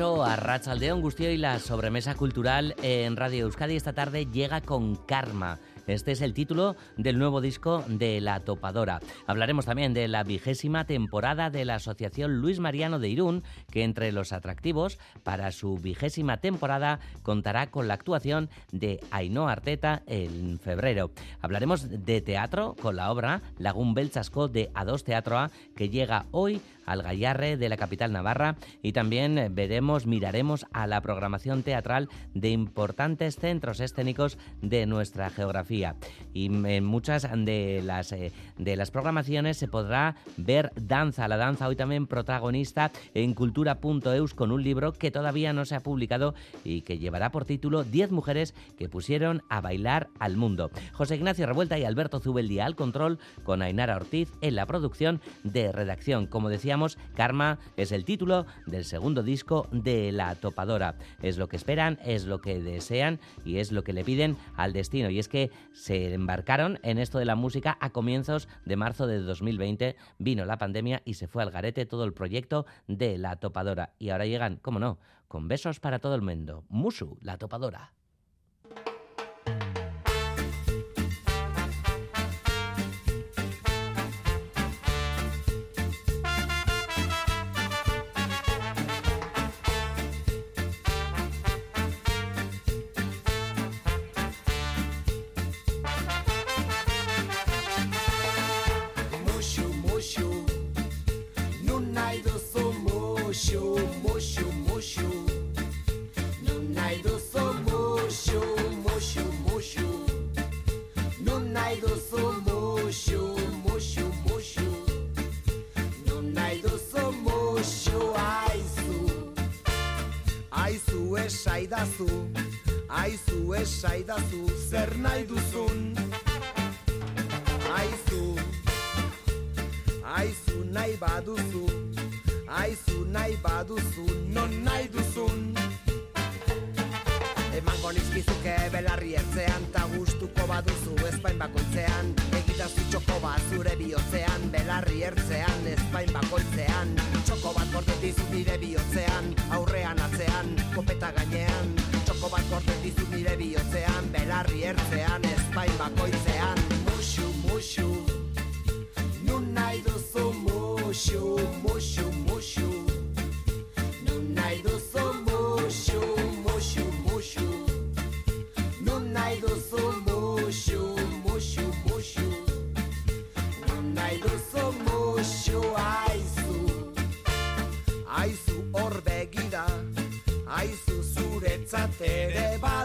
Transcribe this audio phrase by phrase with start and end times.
[0.00, 4.96] Aupa a Rachaldeón Gustio y la sobremesa cultural en Radio Euskadi esta tarde llega con
[4.96, 5.58] Karma.
[5.86, 9.00] Este es el título del nuevo disco de La Topadora.
[9.26, 14.12] Hablaremos también de la vigésima temporada de la Asociación Luis Mariano de Irún, que entre
[14.12, 21.10] los atractivos para su vigésima temporada contará con la actuación de Ainhoa Arteta en febrero.
[21.42, 27.02] Hablaremos de teatro con la obra Lagún Belchasco de A2 Teatro que llega hoy al
[27.02, 33.36] Gallarre de la capital navarra y también veremos, miraremos a la programación teatral de importantes
[33.36, 35.96] centros escénicos de nuestra geografía.
[36.32, 41.68] Y en muchas de las, eh, de las programaciones se podrá ver danza, la danza
[41.68, 46.82] hoy también protagonista en cultura.eus con un libro que todavía no se ha publicado y
[46.82, 50.70] que llevará por título 10 mujeres que pusieron a bailar al mundo.
[50.92, 55.72] José Ignacio Revuelta y Alberto Zubeldía al control con Ainara Ortiz en la producción de
[55.72, 56.26] redacción.
[56.26, 56.71] Como decía
[57.14, 60.96] Karma es el título del segundo disco de La Topadora.
[61.22, 64.72] Es lo que esperan, es lo que desean y es lo que le piden al
[64.72, 65.10] destino.
[65.10, 69.18] Y es que se embarcaron en esto de la música a comienzos de marzo de
[69.18, 69.96] 2020.
[70.18, 73.92] Vino la pandemia y se fue al garete todo el proyecto de La Topadora.
[73.98, 74.98] Y ahora llegan, cómo no,
[75.28, 76.64] con besos para todo el mundo.
[76.68, 77.92] Musu, La Topadora.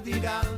[0.07, 0.56] tirar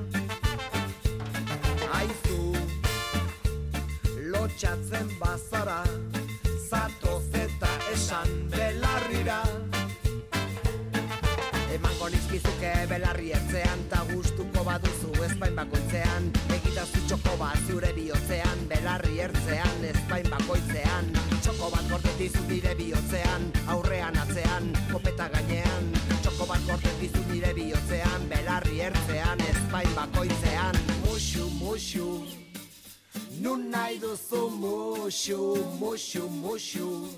[36.00, 37.10] nun mosiu.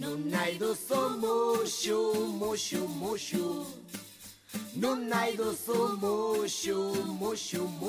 [0.00, 3.66] Nunai duzu mosiu, mosiu, mosiu.
[4.74, 5.36] Nunai
[6.00, 7.87] mo sho mosiu, mosiu.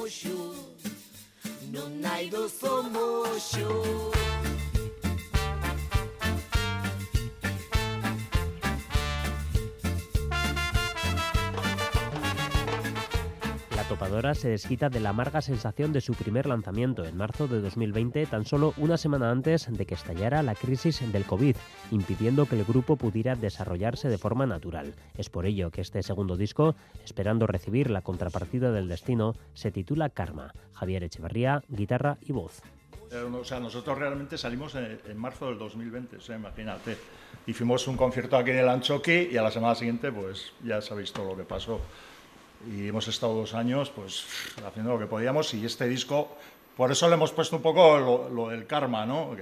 [14.10, 18.26] Topadora se desquita de la amarga sensación de su primer lanzamiento en marzo de 2020,
[18.26, 21.56] tan solo una semana antes de que estallara la crisis del COVID,
[21.92, 24.96] impidiendo que el grupo pudiera desarrollarse de forma natural.
[25.16, 26.74] Es por ello que este segundo disco,
[27.06, 30.54] esperando recibir la contrapartida del destino, se titula Karma.
[30.74, 32.64] Javier Echeverría, guitarra y voz.
[33.14, 36.98] o sea, nosotros realmente salimos en, marzo del 2020, o sea, imagínate.
[37.46, 41.14] Hicimos un concierto aquí en el Anchoqui y a la semana siguiente, pues ya sabéis
[41.14, 41.80] todo lo que pasó.
[42.68, 44.26] Y hemos estado dos años, pues,
[44.66, 46.36] haciendo lo que podíamos y este disco,
[46.76, 49.36] por eso le hemos puesto un poco lo, del karma, ¿no?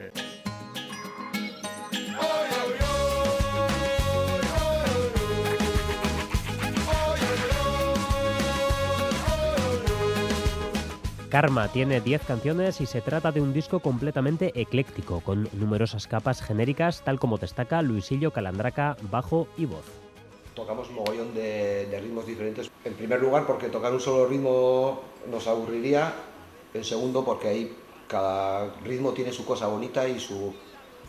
[11.29, 16.41] Karma tiene 10 canciones y se trata de un disco completamente ecléctico, con numerosas capas
[16.41, 20.06] genéricas, tal como destaca Luisillo Calandraca, bajo y voz.
[20.57, 22.71] Tocamos un mogollón de, ritmos diferentes.
[22.83, 26.11] En primer lugar, porque tocar un solo ritmo nos aburriría.
[26.73, 27.77] En segundo, porque ahí
[28.07, 30.55] cada ritmo tiene su cosa bonita y su,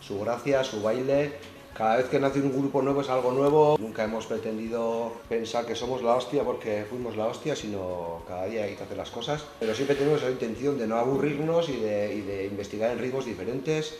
[0.02, 1.32] su gracia, su baile
[1.74, 3.76] cada vez que nace un grupo nuevo es algo nuevo.
[3.80, 8.64] Nunca hemos pretendido pensar que somos la hostia porque fuimos la hostia, sino cada día
[8.64, 9.44] hay que hacer las cosas.
[9.60, 13.24] Pero siempre tenemos esa intención de no aburrirnos y de, y de investigar en ritmos
[13.24, 13.96] diferentes.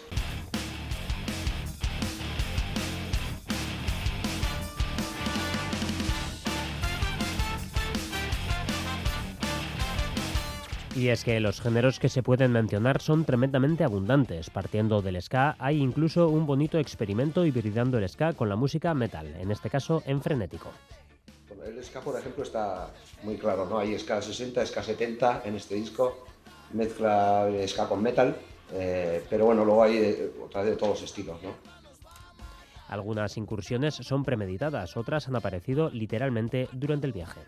[10.99, 14.51] Y es que los géneros que se pueden mencionar son tremendamente abundantes.
[14.51, 19.29] Partiendo del ska, hay incluso un bonito experimento hibridando el ska con la música metal,
[19.39, 20.73] en este caso en frenético.
[21.65, 22.91] El ska, por ejemplo, está
[23.23, 23.79] muy claro, ¿no?
[23.79, 26.27] Hay ska 60, ska 70 en este disco,
[26.73, 28.37] mezcla ska con metal,
[28.73, 31.51] eh, pero bueno, luego hay otra vez de todos los estilos, ¿no?
[32.89, 37.43] Algunas incursiones son premeditadas, otras han aparecido literalmente durante el viaje.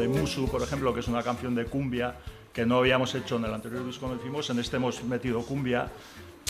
[0.00, 2.16] De Musu, por ejemplo, que es una canción de cumbia
[2.54, 5.88] que no habíamos hecho en el anterior disco que hicimos, en este hemos metido cumbia.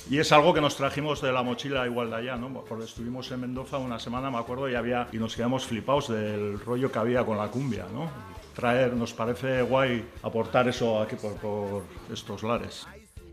[0.09, 2.65] Y es algo que nos trajimos de la mochila igual de allá, ¿no?
[2.65, 6.59] Porque estuvimos en Mendoza una semana, me acuerdo, y, había, y nos quedamos flipados del
[6.61, 8.09] rollo que había con la cumbia, ¿no?
[8.55, 11.83] Traer, nos parece guay aportar eso aquí por, por
[12.13, 12.87] estos lares.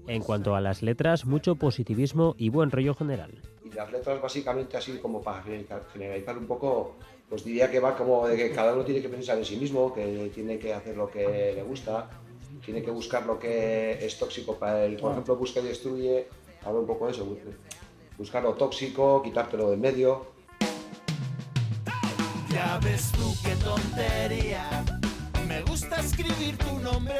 [0.07, 3.31] En cuanto a las letras, mucho positivismo y buen rollo general.
[3.63, 5.43] Y las letras básicamente así como para
[5.93, 6.95] generalizar un poco
[7.29, 9.93] pues diría que va como de que cada uno tiene que pensar en sí mismo,
[9.93, 12.09] que tiene que hacer lo que le gusta,
[12.63, 14.95] tiene que buscar lo que es tóxico para él.
[14.97, 16.27] Por ejemplo, busca y destruye,
[16.63, 17.37] habla un poco de eso,
[18.17, 20.37] buscar lo tóxico, quitártelo de medio.
[22.49, 24.83] Ya ves tú qué tontería,
[25.47, 27.19] me gusta escribir tu nombre,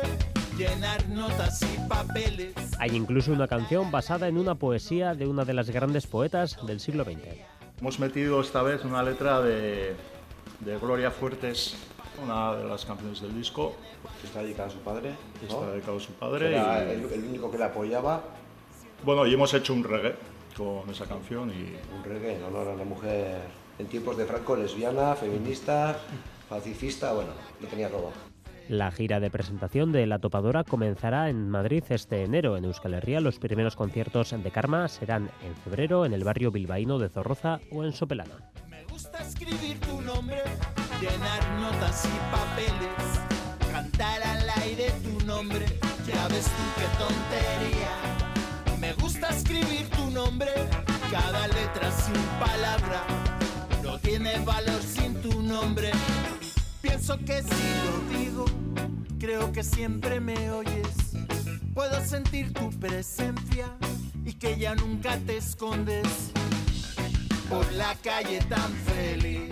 [0.58, 2.54] llenar notas y papeles.
[2.80, 6.80] Hay incluso una canción basada en una poesía de una de las grandes poetas del
[6.80, 7.57] siglo XX.
[7.80, 9.96] Hemos metido esta vez una letra de,
[10.82, 11.76] Gloria Fuertes,
[12.24, 13.76] una de las canciones del disco.
[14.24, 15.12] Está dedicada a su padre.
[15.44, 16.50] Está dedicado a su padre.
[16.50, 18.24] Era el, único que le apoyaba.
[19.04, 20.16] Bueno, y hemos hecho un reggae
[20.58, 21.52] con esa canción.
[21.52, 23.42] y Un reggae en honor a una mujer
[23.78, 26.00] en tiempos de Franco, lesbiana, feminista,
[26.50, 27.30] pacifista, bueno,
[27.62, 28.12] lo tenía todo.
[28.70, 32.58] La gira de presentación de La Topadora comenzará en Madrid este enero.
[32.58, 37.00] En Euskal Herria los primeros conciertos de Karma serán en febrero en el barrio bilbaíno
[37.00, 38.36] de Zorroza o en Sopelana.
[38.68, 40.42] Me gusta escribir tu nombre,
[41.00, 45.66] llenar notas y papeles, cantar al aire tu nombre,
[46.06, 48.80] ya ves tú qué tontería.
[48.82, 50.52] Me gusta escribir tu nombre,
[51.10, 53.06] cada letra sin palabra,
[53.82, 55.92] no tiene valor sin tu nombre.
[56.88, 58.46] Pienso que si lo digo,
[59.20, 60.88] creo que siempre me oyes.
[61.74, 63.68] Puedo sentir tu presencia
[64.24, 66.32] y que ya nunca te escondes
[67.50, 69.50] por la calle tan feliz.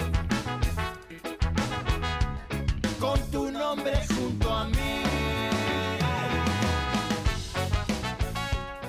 [3.01, 5.14] Con tu nombre junto a mí.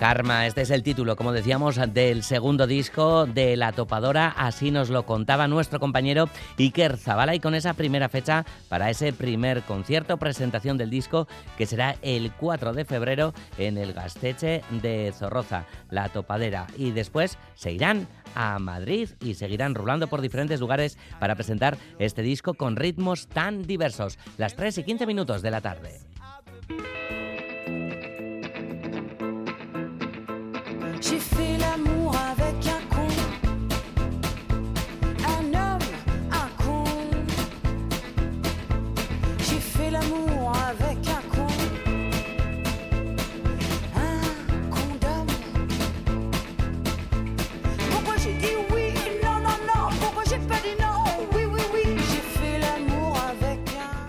[0.06, 4.28] Karma, este es el título, como decíamos, del segundo disco de La Topadora.
[4.28, 9.12] Así nos lo contaba nuestro compañero Iker Zabala y con esa primera fecha para ese
[9.12, 11.26] primer concierto, presentación del disco,
[11.58, 16.68] que será el 4 de febrero en el Gasteche de Zorroza, La Topadera.
[16.76, 22.22] Y después se irán a Madrid y seguirán rulando por diferentes lugares para presentar este
[22.22, 24.20] disco con ritmos tan diversos.
[24.38, 25.98] Las 3 y 15 minutos de la tarde.
[31.00, 32.75] J'ai fait l'amour avec un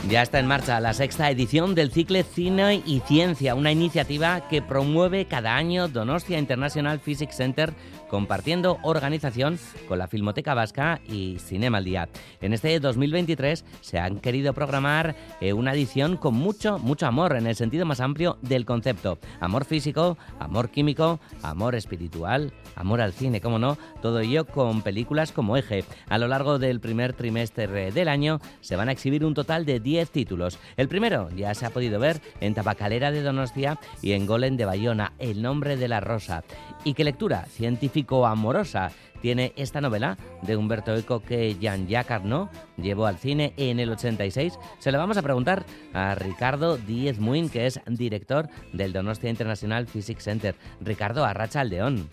[0.10, 4.62] Ya está en marcha la sexta edición del Cicle Cine y Ciencia, una iniciativa que
[4.62, 7.74] promueve cada año Donostia International Physics Center
[8.08, 12.10] compartiendo organización con la Filmoteca Vasca y Cinema al Día.
[12.40, 17.48] En este 2023 se han querido programar eh, una edición con mucho, mucho amor en
[17.48, 19.20] el sentido más amplio del concepto.
[19.42, 25.34] Amor físico, amor químico, amor espiritual, amor al cine, como no, todo ello con películas
[25.34, 25.84] como eje.
[26.08, 29.80] A lo largo del primer trimestre del año se van a exhibir un total de
[29.80, 30.60] 10 títulos.
[30.78, 34.66] El primero ya se ha podido ver en Tabacalera de Donostia y en Golem de
[34.66, 36.44] Bayona, El nombre de la rosa.
[36.84, 43.18] ¿Y qué lectura científico-amorosa tiene esta novela de Humberto Eco que Jean-Jacques Arnaud llevó al
[43.18, 44.60] cine en el 86?
[44.80, 49.88] Se lo vamos a preguntar a Ricardo Díez Muin, que es director del Donostia International
[49.88, 50.56] Physics Center.
[50.82, 52.10] Ricardo, Arracha Aldeón.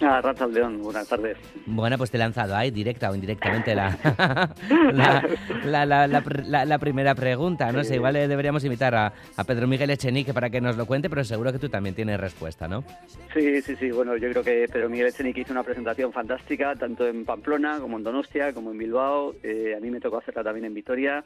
[0.00, 0.20] Ah,
[0.50, 1.36] León, buenas tardes.
[1.66, 3.96] Bueno, pues te he lanzado ahí, directa o indirectamente, la,
[4.92, 7.70] la, la, la, la primera pregunta.
[7.72, 11.08] No sé, igual deberíamos invitar a, a, Pedro Miguel Echenique para que nos lo cuente,
[11.08, 12.84] pero seguro que tú también tienes respuesta, ¿no?
[13.32, 13.90] Sí, sí, sí.
[13.90, 17.96] Bueno, yo creo que Pedro Miguel Echenique hizo una presentación fantástica, tanto en Pamplona como
[17.96, 19.34] en Donostia, como en Bilbao.
[19.42, 21.24] Eh, a mí me tocó hacerla también en Vitoria.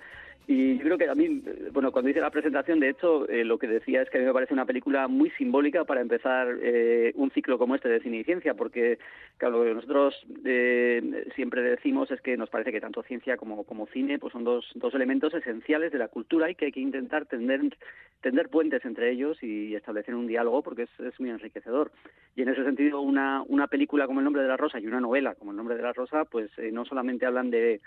[0.50, 3.58] Y yo creo que a mí, bueno, cuando hice la presentación, de hecho, eh, lo
[3.58, 7.12] que decía es que a mí me parece una película muy simbólica para empezar eh,
[7.16, 8.98] un ciclo como este de cine y ciencia, porque,
[9.36, 13.64] claro, lo que nosotros eh, siempre decimos es que nos parece que tanto ciencia como,
[13.64, 16.80] como cine pues son dos, dos elementos esenciales de la cultura y que hay que
[16.80, 17.60] intentar tender,
[18.22, 21.92] tender puentes entre ellos y establecer un diálogo porque es, es muy enriquecedor.
[22.36, 25.00] Y en ese sentido, una, una película como El nombre de la rosa y una
[25.00, 27.82] novela como El nombre de la rosa, pues no solamente hablan de,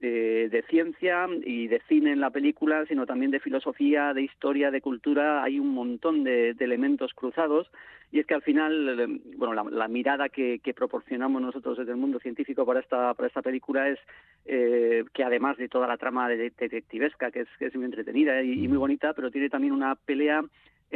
[0.00, 4.70] de, de ciencia y de cine, en la película, sino también de filosofía, de historia,
[4.70, 5.42] de cultura.
[5.42, 7.70] Hay un montón de, de elementos cruzados
[8.14, 11.96] y es que al final, bueno, la, la mirada que, que, proporcionamos nosotros desde el
[11.96, 13.98] mundo científico para esta para esta película es
[14.44, 18.40] eh, que además de toda la trama de, detectivesca, que es, que es muy entretenida
[18.40, 20.44] y, y, muy bonita, pero tiene también una pelea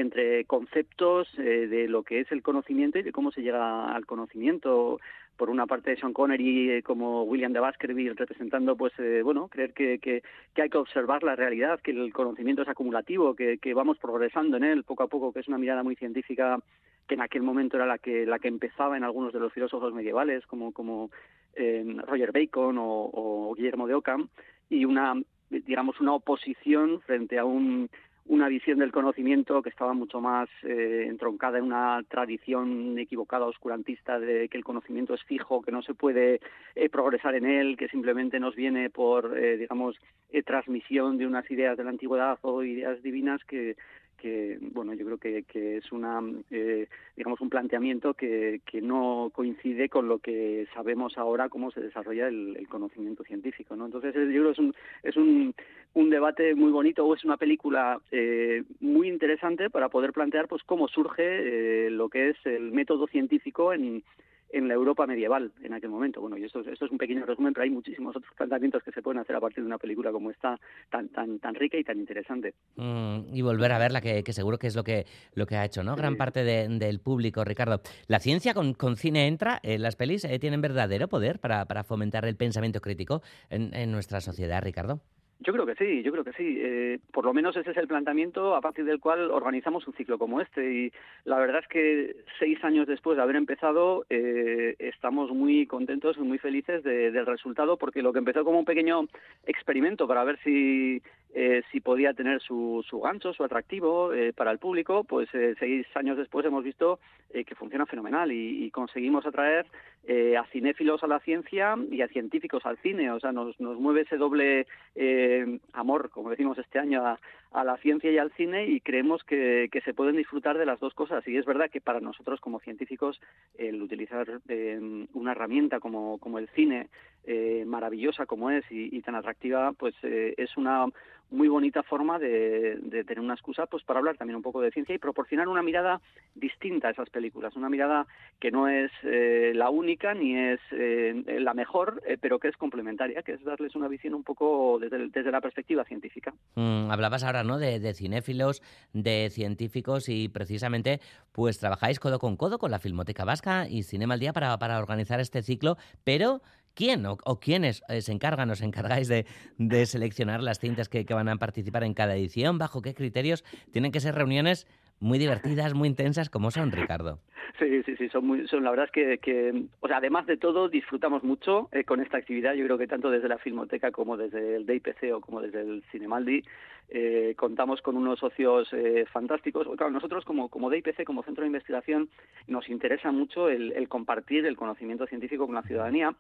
[0.01, 4.07] entre conceptos eh, de lo que es el conocimiento y de cómo se llega al
[4.07, 5.01] conocimiento.
[5.37, 9.73] Por una parte Sean Connery eh, como William de Baskerville representando pues eh, bueno creer
[9.73, 13.73] que, que, que, hay que observar la realidad que el conocimiento es acumulativo que, que,
[13.73, 16.59] vamos progresando en él poco a poco que es una mirada muy científica
[17.07, 19.95] que en aquel momento era la que la que empezaba en algunos de los filósofos
[19.95, 21.11] medievales como como
[21.55, 24.29] eh, Roger Bacon o, o Guillermo de Ockham
[24.69, 25.15] y una
[25.51, 27.89] digamos una oposición frente a un
[28.29, 34.21] una visión del conocimiento que estaba mucho más eh, entroncada en una tradición equivocada, oscurantista,
[34.21, 36.41] de que el conocimiento es fijo, que no se puede
[36.75, 39.97] eh, progresar en él, que simplemente nos viene por, eh, digamos,
[40.31, 43.77] eh, transmisión de unas ideas de la antigüedad o ideas divinas que,
[44.21, 46.21] que bueno yo creo que, que es una
[46.51, 51.81] eh, digamos un planteamiento que, que no coincide con lo que sabemos ahora cómo se
[51.81, 55.55] desarrolla el, el conocimiento científico no entonces yo creo que es un es un,
[55.95, 60.63] un debate muy bonito o es una película eh, muy interesante para poder plantear pues
[60.65, 64.03] cómo surge eh, lo que es el método científico en
[64.51, 66.21] en la Europa medieval en aquel momento.
[66.21, 69.03] Bueno, y esto, esto es un pequeño resumen, pero hay muchísimos otros planteamientos que se
[69.03, 70.59] pueden hacer a partir de una película como esta,
[70.91, 72.55] tan tan tan rica y tan interesante.
[72.77, 75.65] Mm, y volver a verla, que, que, seguro que es lo que, lo que ha
[75.65, 75.95] hecho, ¿no?
[75.95, 75.99] Sí.
[75.99, 77.81] Gran parte de, del público, Ricardo.
[78.07, 79.61] ¿La ciencia con, con cine entra?
[79.63, 83.93] Eh, ¿Las pelis eh, tienen verdadero poder para, para fomentar el pensamiento crítico en, en
[83.93, 85.01] nuestra sociedad, Ricardo?
[85.41, 86.59] Yo creo que sí, yo creo que sí.
[86.61, 90.19] Eh, por lo menos ese es el planteamiento a partir del cual organizamos un ciclo
[90.19, 90.73] como este.
[90.73, 90.93] Y
[91.25, 96.23] la verdad es que seis años después de haber empezado, eh, estamos muy contentos y
[96.23, 99.07] muy felices de, del resultado, porque lo que empezó como un pequeño
[99.47, 101.01] experimento para ver si,
[101.35, 105.55] eh, si podía tener su, su gancho, su atractivo eh, para el público, pues eh,
[105.59, 106.99] seis años después hemos visto
[107.31, 109.67] eh, que funciona fenomenal y, conseguimos atraer
[110.07, 113.11] eh, a cinéfilos a la ciencia y a científicos al cine.
[113.11, 117.19] O sea, nos, nos mueve ese doble eh, amor, como decimos este año, a,
[117.53, 120.81] a, la ciencia y al cine y creemos que, que, se pueden disfrutar de las
[120.81, 121.27] dos cosas.
[121.27, 123.21] Y es verdad que para nosotros como científicos
[123.57, 126.89] el utilizar eh, una herramienta como, como el cine,
[127.25, 130.87] eh, maravillosa como es y, tan atractiva, pues eh, es una
[131.31, 134.71] muy bonita forma de, de, tener una excusa pues para hablar también un poco de
[134.71, 136.01] ciencia y proporcionar una mirada
[136.35, 138.07] distinta a esas películas, una mirada
[138.41, 143.23] que no es eh, la única ni es eh, la mejor, pero que es complementaria,
[143.23, 146.33] que es darles una visión un poco desde, desde la perspectiva científica.
[146.55, 147.59] Mm, hablabas ahora, ¿no?
[147.59, 151.01] De, cinéfilos, de científicos y precisamente
[151.33, 154.79] pues trabajáis codo con codo con la Filmoteca Vasca y Cinema al Día para, para
[154.79, 156.43] organizar este ciclo, pero
[156.79, 159.27] quién o, quiénes eh, se encargan, os encargáis de,
[159.59, 163.43] de seleccionar las cintas que, van a participar en cada edición, bajo qué criterios.
[163.73, 164.69] Tienen que ser reuniones
[165.01, 167.19] muy divertidas, muy intensas, como son, Ricardo.
[167.59, 170.37] Sí, sí, sí, son muy, son la verdad es que, que o sea, además de
[170.37, 172.55] todo, disfrutamos mucho eh, con esta actividad.
[172.55, 175.83] Yo creo que tanto desde la Filmoteca como desde el DIPC o como desde el
[175.91, 176.45] Cinemaldi
[176.91, 179.67] eh, contamos con unos socios eh, fantásticos.
[179.77, 182.09] Claro, nosotros como, como DIPC, como centro de investigación,
[182.47, 186.15] nos interesa mucho el, el compartir el conocimiento científico con la ciudadanía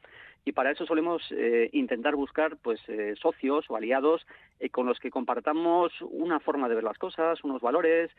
[0.44, 4.26] y para eso solemos eh, intentar buscar pues eh, socios o aliados
[4.60, 8.10] eh, con los que compartamos una forma de ver las cosas, unos valores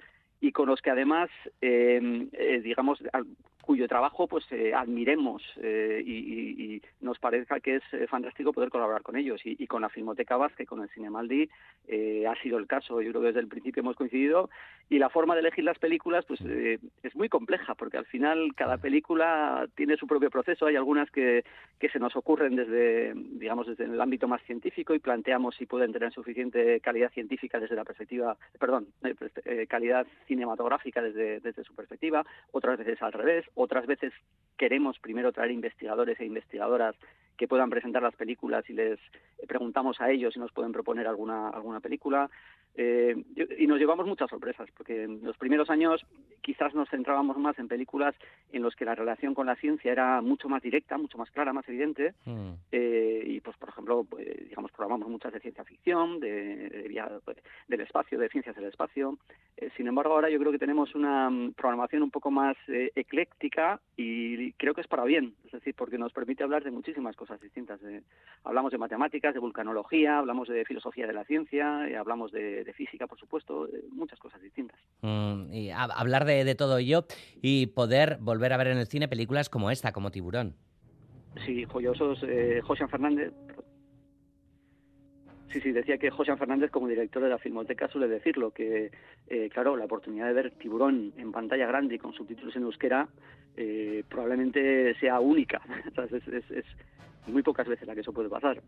[0.42, 1.30] y con los que además,
[1.62, 3.04] digamos,
[3.70, 9.04] cuyo trabajo pues eh, admiremos eh, y, nos parezca que es eh, fantástico poder colaborar
[9.04, 9.42] con ellos.
[9.44, 11.48] Y, con la Filmoteca Vázquez, con el Cinemaldi
[12.28, 13.00] ha sido el caso.
[13.00, 14.50] Yo creo que desde el principio hemos coincidido.
[14.90, 18.78] Y la forma de elegir las películas pues es muy compleja porque al final cada
[18.78, 20.66] película tiene su propio proceso.
[20.66, 21.44] Hay algunas que,
[21.80, 25.94] que se nos ocurren desde digamos desde el ámbito más científico y planteamos si pueden
[25.94, 28.88] tener suficiente calidad científica desde la perspectiva perdón
[29.68, 32.26] calidad cinematográfica desde, desde su perspectiva.
[32.52, 34.14] Otras veces al revés otras veces
[34.58, 36.96] queremos primero traer investigadores e investigadoras
[37.38, 39.00] que puedan presentar las películas y les
[39.48, 42.30] preguntamos a ellos si nos pueden proponer alguna alguna película
[42.76, 43.14] eh,
[43.58, 46.06] y nos llevamos muchas sorpresas, porque en los primeros años
[46.42, 48.16] quizás nos centrábamos más en películas
[48.54, 51.52] en los que la relación con la ciencia era mucho más directa, mucho más clara,
[51.52, 52.14] más evidente.
[52.26, 52.52] Mm.
[52.72, 56.88] Eh, y, pues, por ejemplo, pues, digamos, programamos muchas de ciencia ficción, de,
[57.68, 59.18] del espacio, de ciencias del espacio.
[59.58, 63.39] Eh, sin embargo, ahora yo creo que tenemos una mm, programación un poco más ecléctica
[63.96, 67.40] y creo que es para bien, es decir, porque nos permite hablar de muchísimas cosas
[67.40, 67.80] distintas.
[68.44, 73.08] hablamos de matemáticas, de vulcanología, hablamos de filosofía de la ciencia, hablamos de de, física,
[73.08, 74.80] por supuesto, muchas cosas distintas.
[75.02, 77.06] Mm, y hablar de, todo ello
[77.42, 80.56] y poder volver a ver en el cine películas como esta, como Tiburón.
[81.46, 82.24] Sí, joyosos.
[82.24, 83.34] Eh, José Fernández.
[85.52, 88.92] Sí, sí, decía que José Fernández, como director de la Filmoteca, suele decirlo, que,
[89.28, 93.08] eh, claro, la oportunidad de ver Tiburón en pantalla grande y con subtítulos en euskera
[93.58, 95.60] eh, probablemente sea única.
[96.12, 96.66] es,
[97.28, 98.62] muy pocas veces la que eso puede pasar.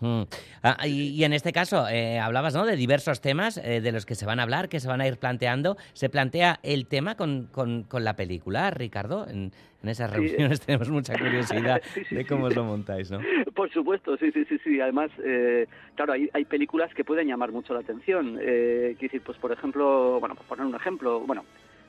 [0.00, 0.22] Mm.
[0.62, 2.66] Ah, y, en este caso, eh, hablabas ¿no?
[2.66, 5.06] de diversos temas eh, de los que se van a hablar, que se van a
[5.06, 5.76] ir planteando.
[5.92, 9.26] ¿Se plantea el tema con, con, la película, Ricardo?
[9.28, 9.52] En,
[9.84, 13.20] esas reuniones tenemos mucha curiosidad de cómo lo montáis, ¿no?
[13.54, 14.56] Por supuesto, sí, sí, sí.
[14.64, 14.80] sí.
[14.80, 18.38] Además, eh, claro, hay, hay, películas que pueden llamar mucho la atención.
[18.40, 21.44] Eh, decir, pues por ejemplo, bueno, por poner un ejemplo, bueno,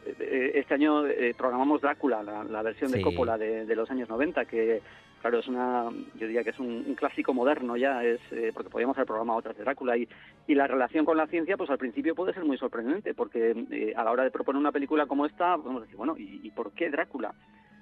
[0.06, 1.04] este año
[1.38, 4.82] programamos Drácula, la, versión de Coppola de, de, los años 90, que
[5.26, 8.96] claro, es una, yo diría que es un, clásico moderno ya, es eh, porque podríamos
[8.96, 10.08] haber programado otras de Drácula y,
[10.46, 13.94] y la relación con la ciencia, pues al principio puede ser muy sorprendente, porque eh,
[13.96, 16.92] a la hora de proponer una película como esta, podemos decir, bueno, ¿y, por qué
[16.92, 17.34] Drácula?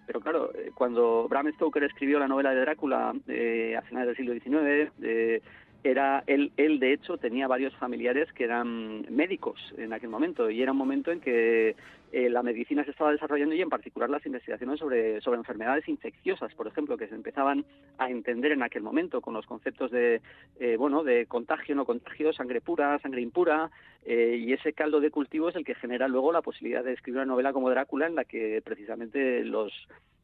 [0.07, 4.33] Pero claro, eh, cuando Bram Stoker escribió la novela de Drácula a finales del siglo
[4.33, 5.43] XIX,
[5.83, 10.61] era él, él de hecho tenía varios familiares que eran médicos en aquel momento y
[10.61, 11.75] era un momento en que
[12.13, 16.53] eh, la medicina se estaba desarrollando y en particular las investigaciones sobre, sobre enfermedades infecciosas,
[16.53, 17.65] por ejemplo, que se empezaban
[17.97, 20.21] a entender en aquel momento con los conceptos de
[20.59, 23.71] eh, bueno de contagio, no contagio, sangre pura, sangre impura,
[24.05, 27.21] eh, y ese caldo de cultivo es el que genera luego la posibilidad de escribir
[27.21, 29.73] una novela como Drácula en la que precisamente los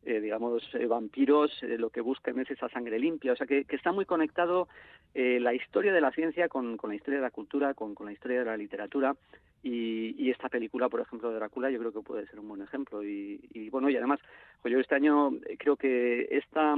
[0.05, 3.33] eh, digamos, eh, vampiros, eh, lo que buscan es esa sangre limpia.
[3.33, 4.67] O sea, que, está muy conectado
[5.13, 8.13] la historia de la ciencia con, con, la historia de la cultura, con, con la
[8.13, 9.15] historia de la literatura.
[9.61, 12.61] Y, y, esta película, por ejemplo, de Drácula, yo creo que puede ser un buen
[12.61, 13.03] ejemplo.
[13.03, 14.19] Y, y bueno, y además,
[14.63, 16.75] yo este año creo que esta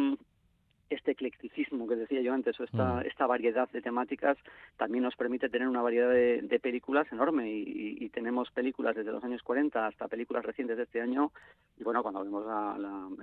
[0.96, 3.08] este eclecticismo que decía yo antes o esta, mm.
[3.08, 4.38] esta variedad de temáticas
[4.78, 7.50] también nos permite tener una variedad de, películas enorme.
[7.50, 11.32] Y, tenemos películas desde los años 40 hasta películas recientes de este año.
[11.80, 12.46] Y bueno cuando vemos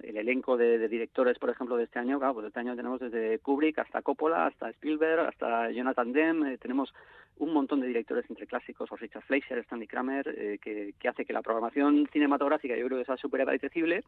[0.02, 3.38] el elenco de, directores por ejemplo de este año claro pues este año tenemos desde
[3.40, 6.92] Kubrick hasta Coppola hasta Spielberg hasta Jonathan Demme eh, tenemos
[7.38, 11.24] un montón de directores entre clásicos o Richard Fleischer Stanley Kramer eh, que, que hace
[11.24, 14.02] que la programación cinematográfica yo creo que sea súper apetecible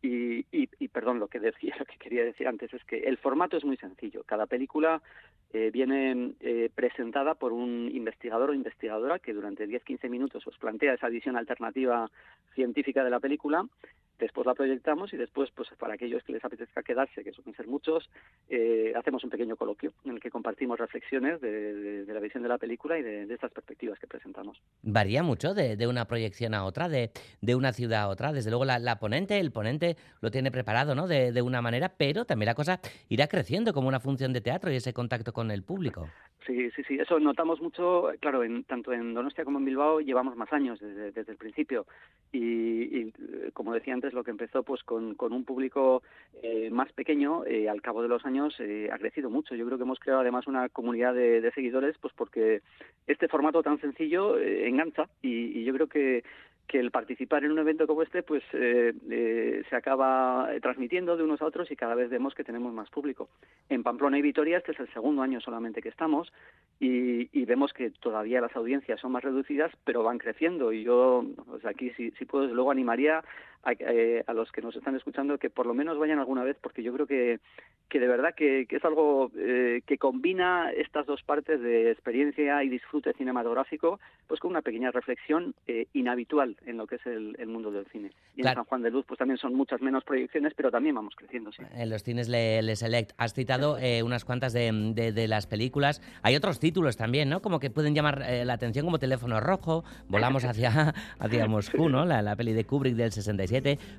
[0.00, 3.56] y, y, perdón, lo que decía, lo que quería decir antes es que el formato
[3.56, 4.22] es muy sencillo.
[4.24, 5.02] Cada película
[5.52, 10.94] eh, viene eh, presentada por un investigador o investigadora que durante 10-15 minutos os plantea
[10.94, 12.10] esa visión alternativa
[12.54, 13.66] científica de la película
[14.18, 17.66] después la proyectamos y después, pues para aquellos que les apetezca quedarse, que suelen ser
[17.66, 18.08] muchos,
[18.48, 22.58] eh, hacemos un pequeño coloquio en el que compartimos reflexiones de, la visión de la
[22.58, 24.60] película y de, estas perspectivas que presentamos.
[24.82, 27.10] Varía mucho de, una proyección a otra, de,
[27.54, 28.32] una ciudad a otra.
[28.32, 31.06] Desde luego la, ponente, el ponente lo tiene preparado ¿no?
[31.06, 34.76] de, una manera, pero también la cosa irá creciendo como una función de teatro y
[34.76, 36.08] ese contacto con el público.
[36.46, 40.34] Sí, sí, sí, eso notamos mucho, claro, en, tanto en Donostia como en Bilbao llevamos
[40.34, 41.86] más años desde, desde el principio
[42.32, 43.12] y, y,
[43.52, 46.02] como decía antes, lo que empezó pues con, con un público
[46.42, 49.54] eh, más pequeño, eh, al cabo de los años eh, ha crecido mucho.
[49.54, 52.62] Yo creo que hemos creado además una comunidad de, seguidores pues porque
[53.06, 56.22] este formato tan sencillo engancha y, y, yo creo que
[56.68, 61.24] que el participar en un evento como este pues eh, eh, se acaba transmitiendo de
[61.24, 63.30] unos a otros y cada vez vemos que tenemos más público.
[63.70, 66.30] En Pamplona y Vitoria este es el segundo año solamente que estamos
[66.78, 71.64] y, vemos que todavía las audiencias son más reducidas pero van creciendo y yo pues
[71.64, 73.24] aquí si, si puedo luego animaría
[73.62, 76.56] a, eh, a, los que nos están escuchando que por lo menos vayan alguna vez
[76.60, 77.40] porque yo creo que,
[77.88, 82.62] que de verdad que, que es algo eh, que combina estas dos partes de experiencia
[82.62, 87.36] y disfrute cinematográfico pues con una pequeña reflexión eh, inhabitual en lo que es el,
[87.38, 88.10] el mundo del cine.
[88.36, 91.14] Y en San Juan de Luz pues también son muchas menos proyecciones pero también vamos
[91.16, 91.50] creciendo.
[91.52, 91.62] Sí.
[91.74, 96.00] En los cines Le, Le Select has citado unas cuantas de, de, de, las películas.
[96.22, 97.40] Hay otros títulos también, ¿no?
[97.42, 102.04] Como que pueden llamar la atención como Teléfono Rojo, Volamos hacia, hacia Moscú, ¿no?
[102.04, 103.47] La, la peli de Kubrick del 66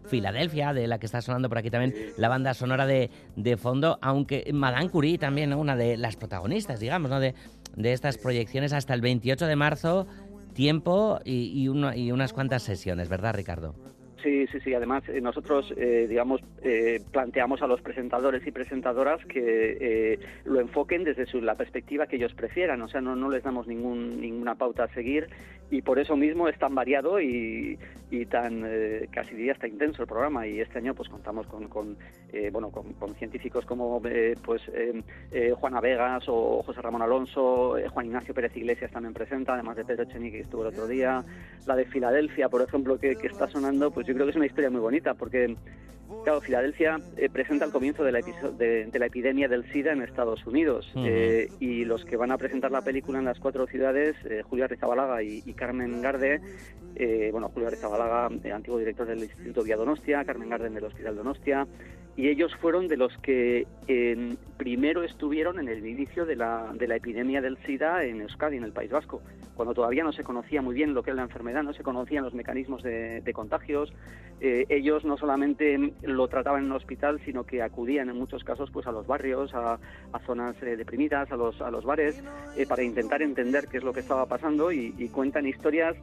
[0.05, 3.99] Filadelfia, de la que está sonando por aquí también la banda sonora de, de fondo,
[4.01, 7.19] aunque Madame Curie también, una de las protagonistas, digamos, ¿no?
[7.19, 7.35] de,
[7.75, 10.07] de estas proyecciones hasta el 28 de marzo,
[10.53, 13.75] tiempo y, y, uno, y unas cuantas sesiones, ¿verdad, Ricardo?
[14.23, 14.73] Sí, sí, sí.
[14.73, 20.60] Además, eh, nosotros, eh, digamos, eh, planteamos a los presentadores y presentadoras que eh, lo
[20.60, 22.82] enfoquen desde su, la perspectiva que ellos prefieran.
[22.82, 25.27] O sea, no, no les damos ningún, ninguna pauta a seguir
[25.71, 27.77] y por eso mismo es tan variado y,
[28.10, 30.47] y tan eh, casi diría hasta intenso el programa.
[30.47, 31.97] Y este año, pues contamos con, con
[32.51, 34.01] bueno, con, con, científicos como,
[34.45, 34.62] pues
[35.55, 40.05] Juana Vegas o José Ramón Alonso, Juan Ignacio Pérez Iglesias también presenta, además de Pedro
[40.05, 41.23] Chenique que estuvo el otro día,
[41.65, 44.48] la de Filadelfia, por ejemplo, que, que está sonando, pues yo creo que es una
[44.48, 45.56] historia muy bonita, porque,
[46.24, 50.02] claro, Filadelfia eh, presenta el comienzo de la, de, de la, epidemia del SIDA en
[50.02, 50.91] Estados Unidos.
[50.95, 51.08] Uh -huh.
[51.08, 54.65] eh, y los que van a presentar la película en las cuatro ciudades, eh, Julia
[54.65, 56.41] Rizabalaga y, y Carmen Garde,
[56.95, 61.67] eh, bueno, Julia Rizabalaga, antiguo director del Instituto Vía Donostia, Carmen Garde del Hospital Donostia,
[62.19, 63.65] y ellos fueron de los que
[64.58, 68.65] primero estuvieron en el inicio de la, de la epidemia del SIDA en Euskadi, en
[68.65, 69.21] el País Vasco,
[69.55, 72.25] cuando todavía no se conocía muy bien lo que era la enfermedad, no se conocían
[72.25, 73.93] los mecanismos de, de contagios.
[74.41, 78.69] Eh, ellos no solamente lo trataban en un hospital, sino que acudían en muchos casos
[78.69, 79.79] pues a los barrios, a,
[80.12, 82.21] a zonas eh, deprimidas, a los, a los bares,
[82.58, 85.95] eh, para intentar entender qué es lo que estaba pasando y cuentan historias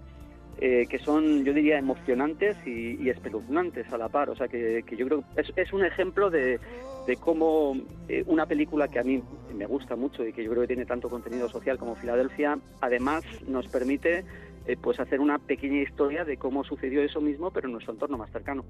[0.59, 4.31] eh, que son, yo diría, emocionantes y, y espeluznantes a la par.
[4.31, 6.59] O sea, que, que yo creo que es, es, un ejemplo de,
[7.07, 7.77] de cómo
[8.09, 9.23] eh, una película que a mí
[9.55, 13.25] me gusta mucho y que yo creo que tiene tanto contenido social como Filadelfia, además
[13.47, 14.25] nos permite
[14.67, 18.19] eh, pues hacer una pequeña historia de cómo sucedió eso mismo, pero en nuestro entorno
[18.19, 18.65] más cercano.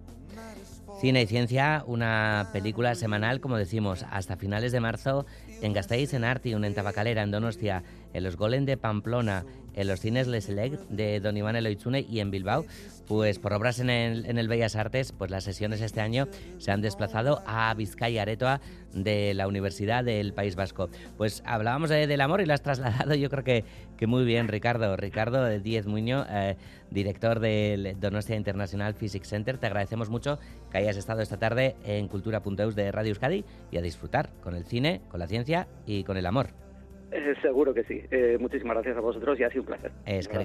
[1.00, 5.24] Cine y Ciencia, una película semanal, como decimos, hasta finales de marzo
[5.62, 9.44] en Gasteiz, en Artium, en Tabacalera, en Donostia, en los Golem de Pamplona,
[9.76, 12.64] en los cines Les Select de Don Iván Eloitzune y en Bilbao.
[13.06, 16.26] Pues por obras en el, Bellas Artes, pues las sesiones este año
[16.58, 18.60] se han desplazado a Vizcaya Aretoa
[18.92, 20.88] de la Universidad del País Vasco.
[21.16, 23.64] Pues hablábamos de, del amor y lo has trasladado yo creo que,
[23.96, 24.96] que muy bien, Ricardo.
[24.96, 26.56] Ricardo Díez Muño, eh,
[26.90, 29.58] director del Donostia International Physics Center.
[29.58, 30.40] Te agradecemos mucho
[30.72, 34.64] que hayas estado esta tarde en Cultura.eus de Radio Euskadi y a disfrutar con el
[34.64, 36.65] cine, con la ciencia y con el amor.
[37.16, 38.02] Eh, seguro que sí.
[38.10, 39.92] Eh, muchísimas gracias a vosotros y ha sido un placer.
[40.04, 40.36] Es que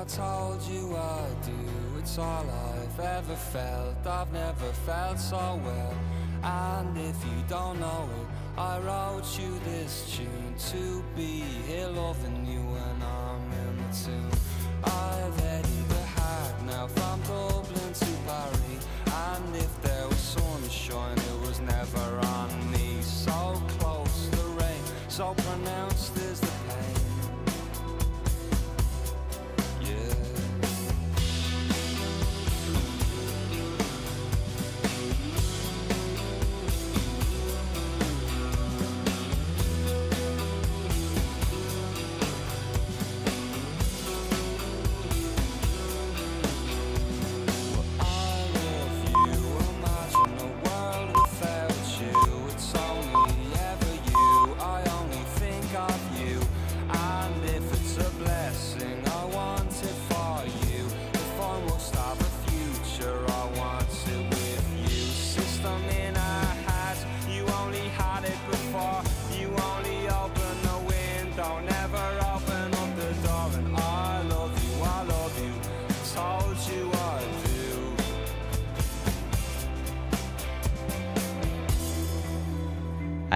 [0.00, 1.98] I told you I do.
[1.98, 4.06] It's all I've ever felt.
[4.06, 5.94] I've never felt so well.
[6.42, 12.39] And if you don't know it, I wrote you this tune to be here loving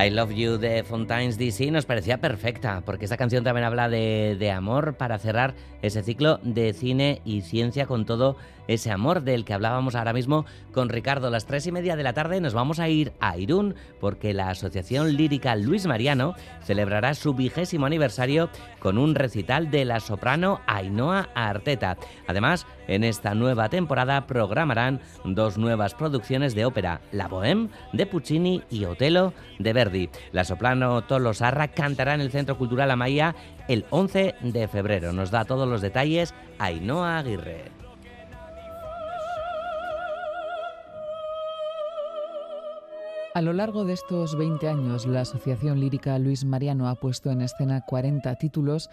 [0.05, 4.37] I Love You de Fontaines DC nos parecía perfecta, porque esta canción también habla de,
[4.39, 8.37] de, amor para cerrar ese ciclo de cine y ciencia con todo
[8.69, 11.31] ese amor del que hablábamos ahora mismo con Ricardo.
[11.31, 14.51] Las tres y media de la tarde nos vamos a ir a Irún, porque la
[14.51, 21.29] Asociación Lírica Luis Mariano celebrará su vigésimo aniversario con un recital de la soprano Ainhoa
[21.35, 21.97] Arteta.
[22.27, 28.63] Además, en esta nueva temporada programarán dos nuevas producciones de ópera, La Bohème de Puccini
[28.71, 29.94] y Otelo de Verdi.
[30.33, 33.35] La soprano Tolosarra cantará en el Centro Cultural Amaya
[33.69, 35.13] el 11 de febrero.
[35.13, 37.73] Nos da todos los detalles Ainhoa Aguirre.
[43.35, 47.41] A lo largo de estos 20 años, la Asociación Lírica Luis Mariano ha puesto en
[47.41, 48.91] escena 40 títulos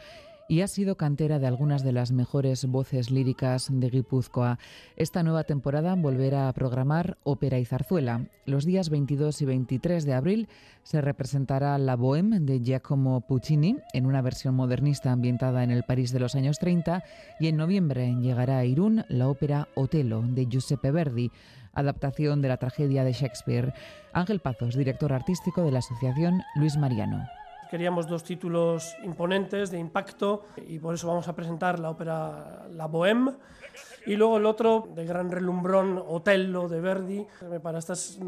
[0.52, 4.60] y ha sido cantera de algunas de las mejores voces líricas de Guipúzcoa.
[4.98, 8.26] Esta nueva temporada volverá a programar ópera y zarzuela.
[8.46, 10.50] Los días 22 y 23 de abril
[10.84, 16.12] se representará La Bohème de Giacomo Puccini en una versión modernista ambientada en el París
[16.12, 17.02] de los años 30
[17.40, 21.32] y en noviembre llegará a Irún la ópera Otelo de Giuseppe Verdi
[21.74, 23.74] adaptación de la tragedia de Shakespeare.
[24.12, 27.26] Ángel Pazos, director artístico de la Asociación Luis Mariano.
[27.72, 32.86] Queríamos dos títulos imponentes, de impacto, y por eso vamos a presentar la ópera La
[32.86, 33.38] Bohème
[34.06, 37.26] y luego el otro, de gran relumbrón, Otello de Verdi.
[37.64, 38.20] Para estas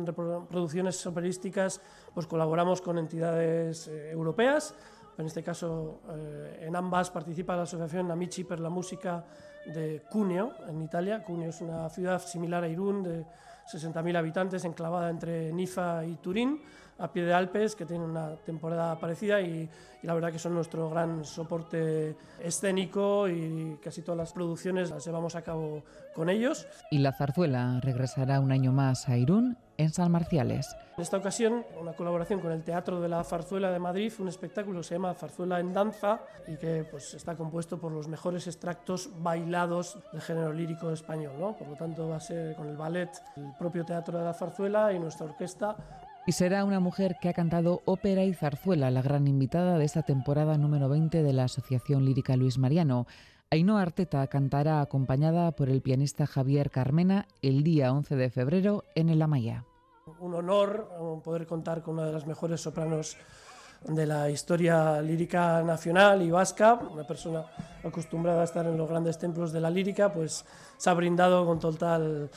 [0.50, 1.82] producciones operísticas
[2.14, 4.76] pues colaboramos con entidades eh, europeas,
[5.18, 9.26] en este caso eh, en ambas participa la Asociación Amici per la Música
[9.66, 11.22] de Cuneo, en Italia.
[11.22, 13.26] Cuneo es una ciudad similar a Irún, de
[13.72, 16.62] 60.000 habitantes, enclavada entre Niza y Turín,
[16.98, 19.70] a pie de Alpes, que tiene una temporada parecida y,
[20.02, 25.06] y, la verdad que son nuestro gran soporte escénico y casi todas las producciones las
[25.06, 26.68] llevamos a cabo con ellos.
[26.92, 30.76] Y la zarzuela regresará un año más a Irún en San Marciales.
[30.96, 34.82] En esta ocasión, una colaboración con el Teatro de la Zarzuela de Madrid, un espectáculo
[34.82, 39.10] que se llama Zarzuela en Danza y que pues, está compuesto por los mejores extractos
[39.18, 41.34] bailados del género lírico español.
[41.40, 41.58] ¿no?
[41.58, 44.94] Por lo tanto, va a ser con el ballet, el propio Teatro de la Zarzuela
[44.94, 45.76] y nuestra orquesta.
[46.26, 50.04] Y será una mujer que ha cantado ópera y zarzuela, la gran invitada de esta
[50.04, 53.08] temporada número 20 de la Asociación Lírica Luis Mariano.
[53.52, 59.10] Ainhoa Arteta cantará acompañada por el pianista Javier Carmena el día 11 de febrero en
[59.10, 59.66] el Amaya
[60.20, 63.18] un honor poder contar con una de las mejores sopranos
[63.88, 67.46] de la historia lírica nacional y vasca, una persona
[67.84, 70.46] acostumbrada a estar en los grandes templos de la lírica, pues
[70.78, 72.30] se ha brindado con total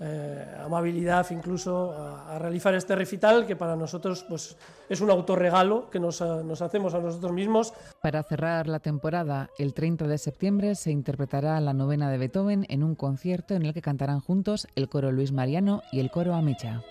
[0.00, 4.56] eh, amabilidad incluso a, realizar este recital que para nosotros pues,
[4.88, 7.72] es un autorregalo que nos, nos hacemos a nosotros mismos.
[8.02, 12.82] Para cerrar la temporada, el 30 de septiembre se interpretará la novena de Beethoven en
[12.82, 16.82] un concierto en el que cantarán juntos el coro Luis Mariano y el coro Amicha.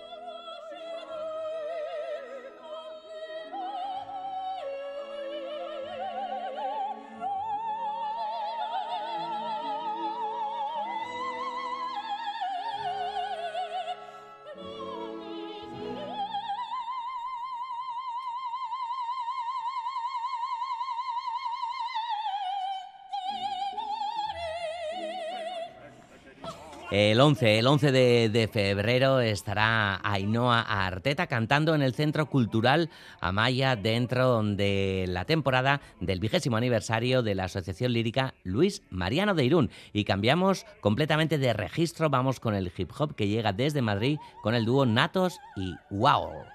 [27.13, 32.89] El 11, el 11 de, febrero estará Ainhoa Arteta cantando en el Centro Cultural
[33.21, 39.45] Amaya dentro de la temporada del vigésimo aniversario de la Asociación Lírica Luis Mariano de
[39.45, 39.69] Irún.
[39.93, 44.56] Y cambiamos completamente de registro, vamos con el hip hop que llega desde Madrid con
[44.56, 46.52] el dúo Natos y Wow.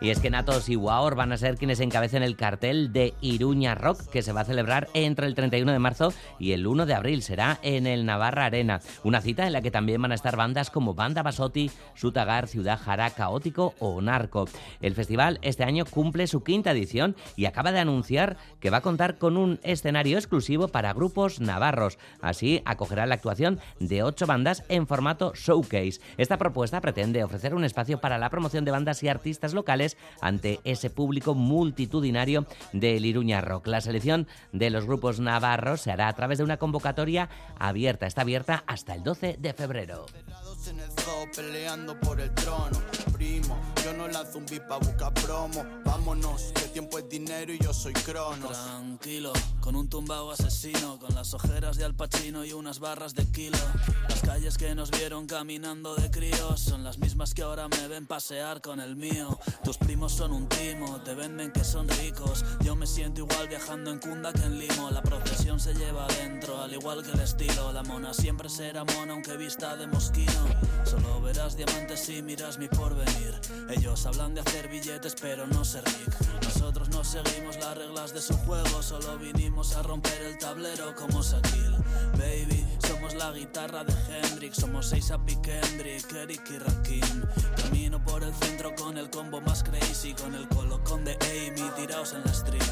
[0.00, 3.74] Y es que Natos y Waor van a ser quienes encabecen el cartel de Iruña
[3.74, 6.94] Rock, que se va a celebrar entre el 31 de marzo y el 1 de
[6.94, 7.22] abril.
[7.22, 8.80] Será en el Navarra Arena.
[9.02, 12.78] Una cita en la que también van a estar bandas como Banda Basotti, Sutagar, Ciudad
[12.78, 14.48] Jara, Caótico o Narco.
[14.80, 18.82] El festival este año cumple su quinta edición y acaba de anunciar que va a
[18.82, 21.98] contar con un escenario exclusivo para grupos navarros.
[22.20, 26.00] Así acogerá la actuación de ocho bandas en formato showcase.
[26.18, 29.87] Esta propuesta pretende ofrecer un espacio para la promoción de bandas y artistas locales
[30.20, 33.68] ante ese público multitudinario del Iruña Rock.
[33.68, 38.06] La selección de los grupos navarros se hará a través de una convocatoria abierta.
[38.06, 40.06] Está abierta hasta el 12 de febrero.
[40.68, 42.78] El zoo peleando por el trono.
[43.12, 45.64] Primo, yo no lanzo un beat pa' buscar promo.
[45.82, 48.52] Vámonos, que tiempo es dinero y yo soy cronos.
[48.52, 53.24] Tranquilo, con un tumbao asesino, con las ojeras de Al Pacino y unas barras de
[53.26, 53.56] kilo.
[54.10, 58.06] Las calles que nos vieron caminando de críos son las mismas que ahora me ven
[58.06, 59.38] pasear con el mío.
[59.64, 62.44] Tus primos son un timo, te venden que son ricos.
[62.60, 64.90] Yo me siento igual viajando en Cunda que en Limo.
[64.90, 67.72] La procesión se lleva adentro, al igual que el estilo.
[67.72, 70.57] La mona siempre será mona aunque vista de mosquino.
[70.84, 73.38] Solo verás diamantes si miras mi porvenir.
[73.70, 76.42] Ellos hablan de hacer billetes pero no ser ric.
[76.42, 81.22] Nosotros no seguimos las reglas de su juego, solo vinimos a romper el tablero como
[81.22, 81.78] Shaquille.
[82.12, 87.24] Baby, somos la guitarra de Hendrix, somos seis a Kendrick, Eric y Rakim.
[87.62, 92.12] Camino por el centro con el combo más crazy, con el colocón de Amy tiraos
[92.14, 92.62] en la street.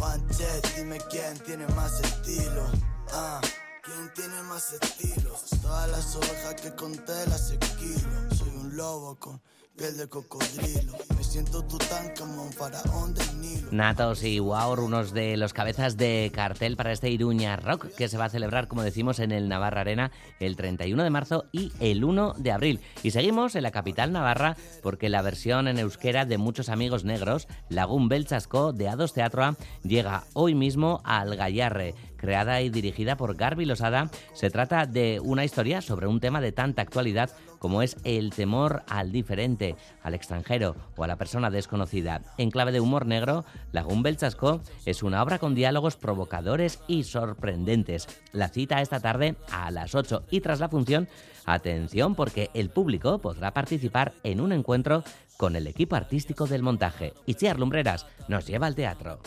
[0.00, 2.66] One Jet, dime quién tiene más estilo.
[3.12, 3.40] Ah,
[3.82, 5.44] ¿quién tiene más estilos?
[5.60, 8.34] Todas las ovejas que conté las esquilo.
[8.36, 9.40] Soy un lobo con
[9.76, 10.92] piel de cocodrilo.
[11.16, 13.68] Me siento Tutankamón, faraón del Nilo.
[13.72, 18.18] Natos y Waur, unos de los cabezas de cartel para este Iruña Rock que se
[18.18, 22.04] va a celebrar, como decimos, en el Navarra Arena el 31 de marzo y el
[22.04, 22.80] 1 de abril.
[23.02, 27.48] Y seguimos en la capital navarra porque la versión en euskera de muchos amigos negros,
[27.68, 33.64] Lagún Belchasco de Ados Teatroa, llega hoy mismo al Gallarre creada y dirigida por Garby
[33.64, 38.30] Losada, se trata de una historia sobre un tema de tanta actualidad como es el
[38.30, 42.22] temor al diferente, al extranjero o a la persona desconocida.
[42.38, 48.06] En clave de humor negro, Lagún Belchasco es una obra con diálogos provocadores y sorprendentes.
[48.30, 51.08] La cita esta tarde a las 8 y tras la función,
[51.44, 55.02] atención porque el público podrá participar en un encuentro
[55.36, 57.14] con el equipo artístico del montaje.
[57.26, 59.18] Y Chiar Lumbreras nos lleva al teatro.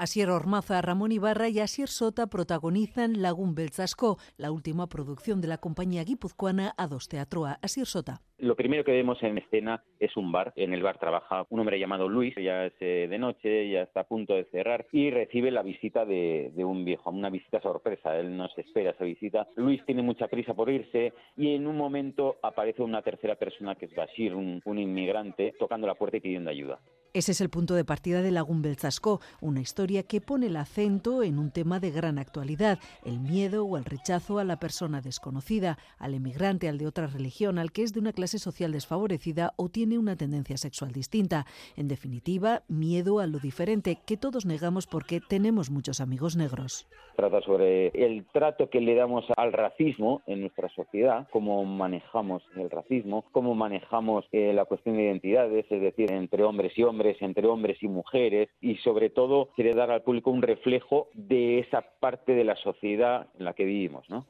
[0.00, 5.58] Asier Ormaza, Ramón Ibarra y Asier Sota protagonizan Lagún Belzasco, la última producción de la
[5.58, 7.58] compañía guipuzcoana A2 Teatroa.
[7.60, 8.22] Asier Sota.
[8.40, 10.54] Lo primero que vemos en escena es un bar.
[10.56, 14.00] En el bar trabaja un hombre llamado Luis, ya es eh, de noche, ya está
[14.00, 18.16] a punto de cerrar y recibe la visita de, de, un viejo, una visita sorpresa.
[18.18, 19.46] Él no se espera esa visita.
[19.56, 23.84] Luis tiene mucha prisa por irse y en un momento aparece una tercera persona que
[23.84, 26.80] es Bashir, un, un inmigrante, tocando la puerta y pidiendo ayuda.
[27.12, 31.24] Ese es el punto de partida de Lagún Belzasco, una historia que pone el acento
[31.24, 35.76] en un tema de gran actualidad, el miedo o el rechazo a la persona desconocida,
[35.98, 39.68] al emigrante, al de otra religión, al que es de una clase social desfavorecida o
[39.68, 41.46] tiene una tendencia sexual distinta.
[41.76, 46.86] En definitiva, miedo a lo diferente, que todos negamos porque tenemos muchos amigos negros.
[47.16, 52.70] Trata sobre el trato que le damos al racismo en nuestra sociedad, cómo manejamos el
[52.70, 57.46] racismo, cómo manejamos eh, la cuestión de identidades, es decir, entre hombres y hombres, entre
[57.46, 62.32] hombres y mujeres, y sobre todo quiere dar al público un reflejo de esa parte
[62.32, 64.26] de la sociedad en la que vivimos, ¿no?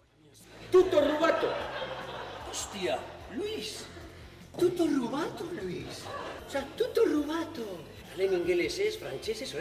[0.70, 1.48] Tutto rubato.
[2.50, 2.98] Hostia,
[3.37, 3.85] Luis.
[4.59, 6.05] Tutto rubato, Luis.
[6.47, 7.62] O sea, tutto rubato.
[8.12, 9.55] Hablen ingleses, franceses,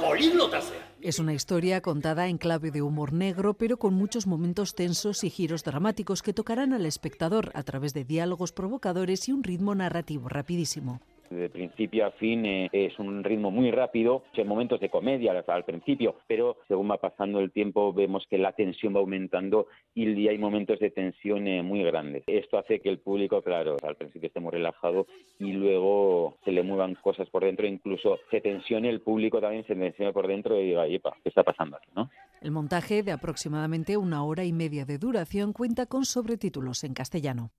[0.00, 0.86] políglota sea.
[1.00, 5.30] Es una historia contada en clave de humor negro, pero con muchos momentos tensos y
[5.30, 10.28] giros dramáticos que tocarán al espectador a través de diálogos provocadores y un ritmo narrativo
[10.28, 11.00] rapidísimo.
[11.30, 15.64] De principio a fin eh, es un ritmo muy rápido, en momentos de comedia al,
[15.64, 20.38] principio, pero según va pasando el tiempo vemos que la tensión va aumentando y hay
[20.38, 22.22] momentos de tensión eh, muy grandes.
[22.26, 25.06] Esto hace que el público, claro, al principio esté muy relajado
[25.38, 29.74] y luego se le muevan cosas por dentro, incluso se tensione el público también, se
[29.74, 31.88] tensione por dentro y diga, ¿qué está pasando aquí?
[31.94, 32.10] ¿no?
[32.40, 37.50] El montaje, de aproximadamente una hora y media de duración, cuenta con sobretítulos en castellano.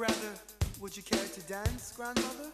[0.00, 0.32] Rather,
[0.80, 2.48] would you care to dance, Grandmother?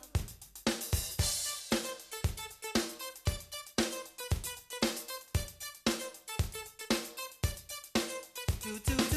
[8.64, 9.15] Do, do, do,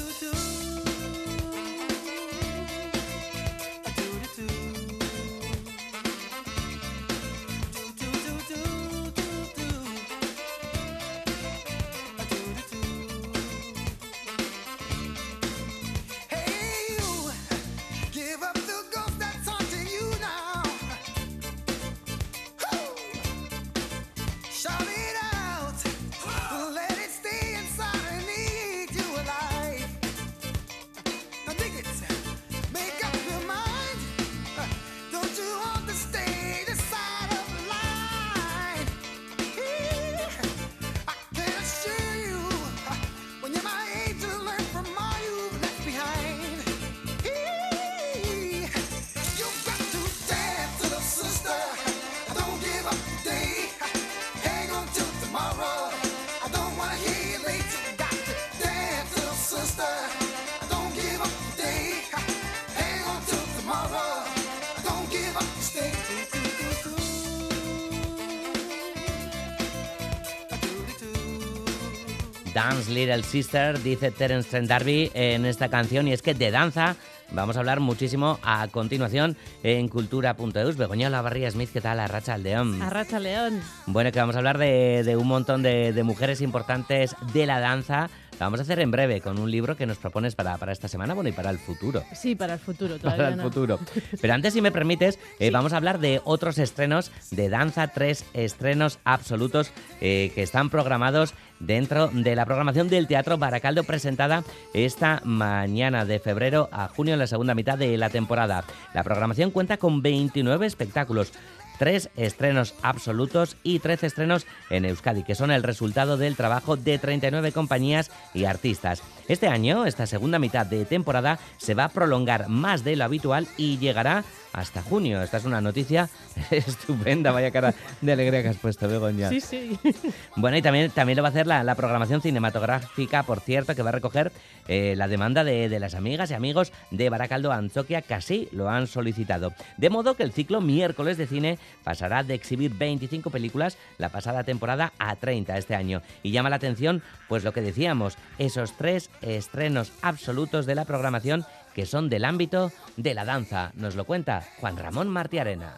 [72.60, 76.97] Dance Little Sister, dice Terence Trent D'Arby en esta canción, y es que de danza
[77.31, 80.75] vamos a hablar muchísimo a continuación en cultura.eus.
[80.75, 82.01] Begoña Lavarría Smith, ¿qué tal?
[82.01, 82.81] Arracha León.
[82.81, 83.62] Arracha León.
[83.85, 88.10] Bueno, que vamos a hablar de, un montón de, de mujeres importantes de la danza
[88.40, 90.87] la vamos a hacer en breve con un libro que nos propones para, para esta
[90.87, 92.04] semana, bueno, y para el futuro.
[92.13, 93.79] Sí, para el futuro, todavía Para el futuro.
[94.21, 98.25] Pero antes, si me permites, eh, vamos a hablar de otros estrenos de danza, tres
[98.33, 99.71] estrenos absolutos
[100.02, 106.19] eh, que están programados dentro de la programación del Teatro Baracaldo presentada esta mañana de
[106.19, 108.63] febrero a junio en la segunda mitad de la temporada.
[108.94, 111.33] La programación cuenta con 29 espectáculos
[111.80, 117.00] tres estrenos absolutos y 13 estrenos en Euskadi, que son el resultado del trabajo de
[117.00, 119.02] 39 compañías y artistas.
[119.30, 123.48] Este año, esta segunda mitad de temporada, se va a prolongar más de lo habitual
[123.58, 124.23] y llegará
[124.54, 125.21] hasta junio.
[125.21, 126.10] Esta es una noticia
[126.52, 129.30] estupenda, vaya cara de alegría que has puesto, Begoña.
[129.30, 129.80] Sí, sí.
[130.36, 133.90] Bueno, y también, también lo va a hacer la, programación cinematográfica, por cierto, que va
[133.90, 134.32] a recoger
[134.67, 138.88] eh, la demanda de, las amigas y amigos de Baracaldo Anzoquia, que así lo han
[138.88, 139.54] solicitado.
[139.77, 144.44] De modo que el ciclo miércoles de cine pasará de exhibir 25 películas la pasada
[144.44, 146.02] temporada a 30 este año.
[146.23, 151.45] Y llama la atención, pues lo que decíamos, esos tres estrenos absolutos de la programación
[151.73, 153.71] que son del ámbito de la danza.
[153.75, 155.77] Nos lo cuenta Juan Ramón Martiarena.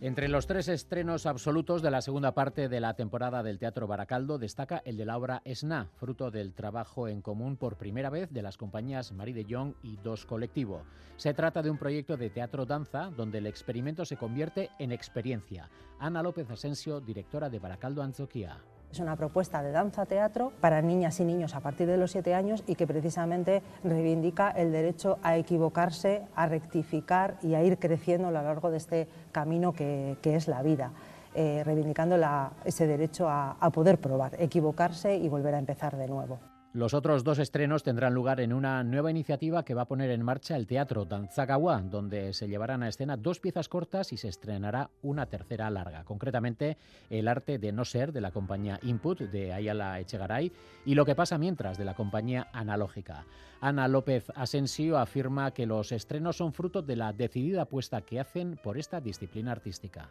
[0.00, 4.38] Entre los tres estrenos absolutos de la segunda parte de la temporada del Teatro Baracaldo
[4.38, 8.42] destaca el de la obra Esna, fruto del trabajo en común por primera vez de
[8.42, 10.84] las compañías Marie de Jong y Dos Colectivo.
[11.16, 15.68] Se trata de un proyecto de teatro-danza donde el experimento se convierte en experiencia.
[15.98, 18.60] Ana López Asensio, directora de Baracaldo Anzoquía.
[18.90, 22.64] Es una propuesta de danza-teatro para niñas y niños a partir de los siete años
[22.66, 28.30] y que precisamente reivindica el derecho a equivocarse, a rectificar y a ir creciendo a
[28.30, 30.92] lo largo de este camino que, es la vida.
[31.34, 32.16] Eh, reivindicando
[32.64, 36.38] ese derecho a poder probar, equivocarse y volver a empezar de nuevo.
[36.74, 40.22] Los otros dos estrenos tendrán lugar en una nueva iniciativa que va a poner en
[40.22, 44.90] marcha el Teatro Danzagawa, donde se llevarán a escena dos piezas cortas y se estrenará
[45.00, 46.04] una tercera larga.
[46.04, 46.76] Concretamente,
[47.08, 50.52] El arte de no ser de la compañía Input de Ayala Echegaray
[50.84, 53.24] y Lo que pasa mientras de la compañía Analógica.
[53.62, 58.60] Ana López Asensio afirma que los estrenos son fruto de la decidida apuesta que hacen
[58.62, 60.10] por esta disciplina artística.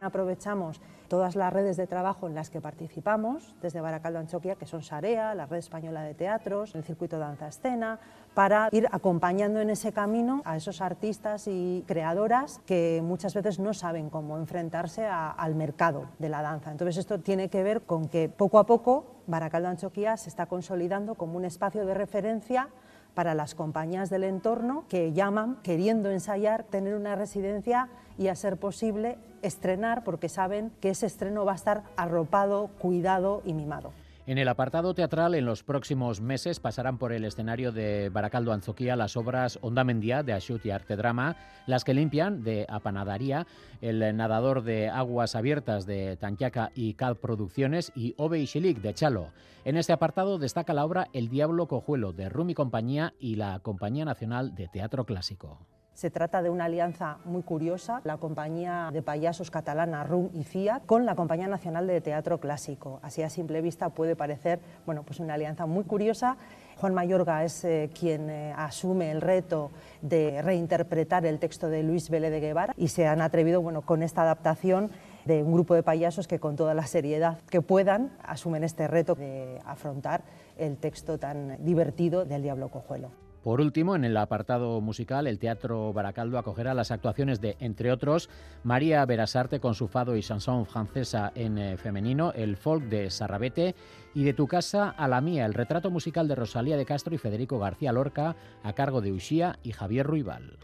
[0.00, 4.82] Aprovechamos todas las redes de trabajo en las que participamos, desde Baracaldo Anchoquia, que son
[4.82, 7.98] Sarea, la Red Española de Teatros, el Circuito Danza Escena,
[8.34, 13.74] para ir acompañando en ese camino a esos artistas y creadoras que muchas veces no
[13.74, 16.70] saben cómo enfrentarse al mercado de la danza.
[16.70, 21.14] Entonces esto tiene que ver con que poco a poco Baracaldo Anchoquia se está consolidando
[21.14, 22.68] como un espacio de referencia
[23.14, 28.58] para las compañías del entorno que llaman, queriendo ensayar, tener una residencia y, a ser
[28.58, 33.92] posible, estrenar porque saben que ese estreno va a estar arropado, cuidado y mimado.
[34.28, 38.94] En el apartado teatral, en los próximos meses pasarán por el escenario de Baracaldo Anzoquía
[38.94, 41.34] las obras Onda Mendía de Ashut y Arte Drama,
[41.66, 43.46] Las que limpian de Apanadaría,
[43.80, 48.92] El nadador de aguas abiertas de Tanquiaca y Cal Producciones y Ove y Shilik de
[48.92, 49.30] Chalo.
[49.64, 54.04] En este apartado destaca la obra El Diablo Cojuelo de Rumi Compañía y la Compañía
[54.04, 55.58] Nacional de Teatro Clásico.
[55.98, 60.80] Se trata de una alianza muy curiosa, la compañía de payasos catalana RUM y FIA
[60.86, 63.00] con la Compañía Nacional de Teatro Clásico.
[63.02, 66.36] Así a simple vista puede parecer bueno, pues una alianza muy curiosa.
[66.76, 72.10] Juan Mayorga es eh, quien eh, asume el reto de reinterpretar el texto de Luis
[72.10, 74.92] Vélez de Guevara y se han atrevido bueno, con esta adaptación
[75.24, 79.16] de un grupo de payasos que con toda la seriedad que puedan asumen este reto
[79.16, 80.22] de afrontar
[80.58, 83.10] el texto tan divertido del Diablo Cojuelo.
[83.48, 88.28] Por último, en el apartado musical, el Teatro Baracaldo acogerá las actuaciones de, entre otros,
[88.62, 93.74] María Berasarte con su fado y chanson francesa en eh, femenino, el folk de Sarrabete
[94.12, 97.16] y de Tu casa a la mía, el retrato musical de Rosalía de Castro y
[97.18, 100.58] Federico García Lorca a cargo de Uxía y Javier Ruibal.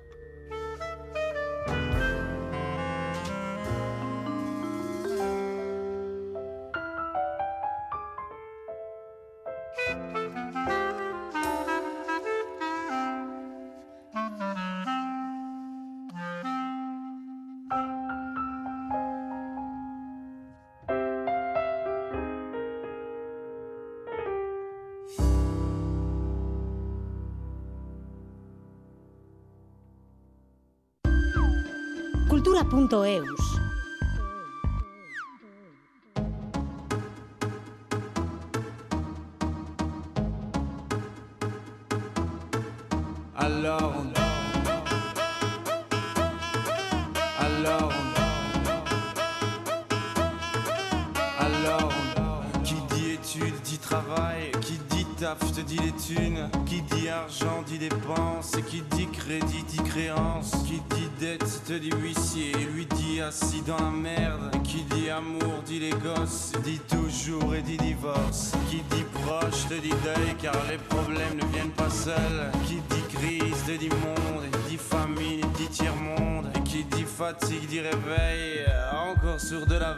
[32.85, 33.54] cultura.eus.
[79.63, 79.94] de la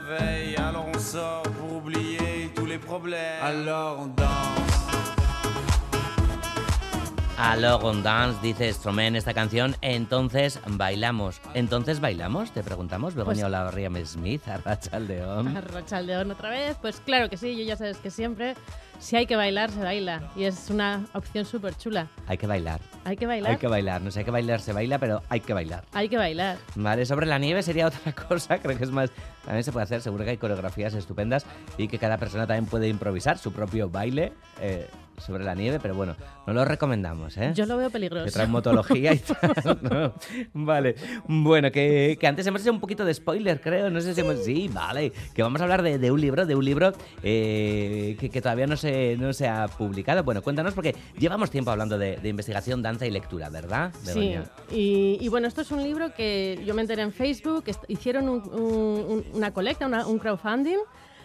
[7.57, 11.41] Alors on dance, dice Stromae en esta canción, entonces bailamos.
[11.55, 12.53] ¿Entonces bailamos?
[12.53, 15.57] Te preguntamos, Begoña Pues- Olavarría Smith, Arracha Aldeón.
[15.73, 16.77] Rochaldeón otra vez.
[16.83, 18.57] Pues claro que sí, yo ya sabes que siempre,
[18.99, 20.31] si hay que bailar, se baila.
[20.37, 22.09] Y es una opción súper chula.
[22.27, 22.79] Hay que bailar.
[23.05, 23.53] Hay que bailar.
[23.53, 24.03] Hay que bailar.
[24.03, 25.83] No sé, hay que bailar, se baila, pero hay que bailar.
[25.95, 26.59] Hay que bailar.
[26.75, 29.11] Vale, sobre la nieve sería otra cosa, creo que es más...
[29.47, 31.47] También se puede hacer, seguro que hay coreografías estupendas
[31.79, 35.95] y que cada persona también puede improvisar su propio baile eh, sobre la nieve, pero
[35.95, 36.15] bueno,
[36.47, 37.53] no lo recomendamos, ¿eh?
[37.55, 38.25] Yo lo veo peligroso.
[38.27, 39.79] Que traumatología y tal.
[39.83, 40.13] ¿no?
[40.53, 40.95] Vale,
[41.27, 44.45] bueno, que, que antes hemos hecho un poquito de spoiler, creo, no sé si hemos...
[44.45, 46.93] Sí, vale, que vamos a hablar de, de un libro, de un libro
[47.23, 50.23] eh, que, que todavía no se, no se ha publicado.
[50.25, 53.93] Bueno, cuéntanos porque llevamos tiempo hablando de, de investigación, danza y lectura, ¿verdad?
[54.03, 54.37] Sí,
[54.71, 58.43] y, y bueno, esto es un libro que yo me enteré en Facebook, hicieron un-
[58.53, 60.79] un- un- una colecta, una- un crowdfunding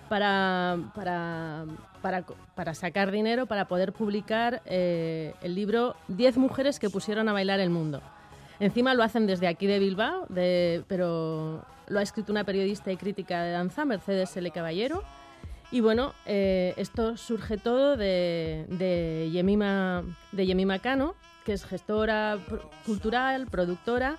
[0.10, 1.66] para, para,
[2.02, 2.24] para,
[2.56, 7.60] para sacar dinero para poder publicar eh, el libro 10 mujeres que pusieron a bailar
[7.60, 8.02] el mundo.
[8.60, 12.98] Encima lo hacen desde aquí de Bilbao, de- pero lo ha escrito una periodista y
[12.98, 14.50] crítica de danza, Mercedes L.
[14.52, 15.04] Caballero.
[15.72, 22.38] Y bueno, eh, esto surge todo de, de, Yemima, de Yemima Cano, que es gestora
[22.86, 24.18] cultural, productora,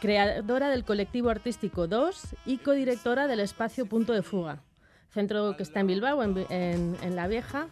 [0.00, 4.58] creadora del colectivo artístico 2 y codirectora del espacio Punto de Fuga,
[5.10, 7.66] centro que está en Bilbao, en, en- en La Vieja,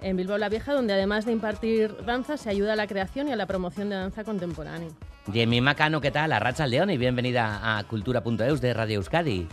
[0.00, 3.32] en Bilbao La Vieja, donde además de impartir danza se ayuda a la creación y
[3.32, 4.88] a la promoción de danza contemporánea.
[5.32, 6.32] Yemi Macano, ¿qué tal?
[6.32, 9.48] Arracha León y bienvenida a Cultura.eus de Radio Euskadi.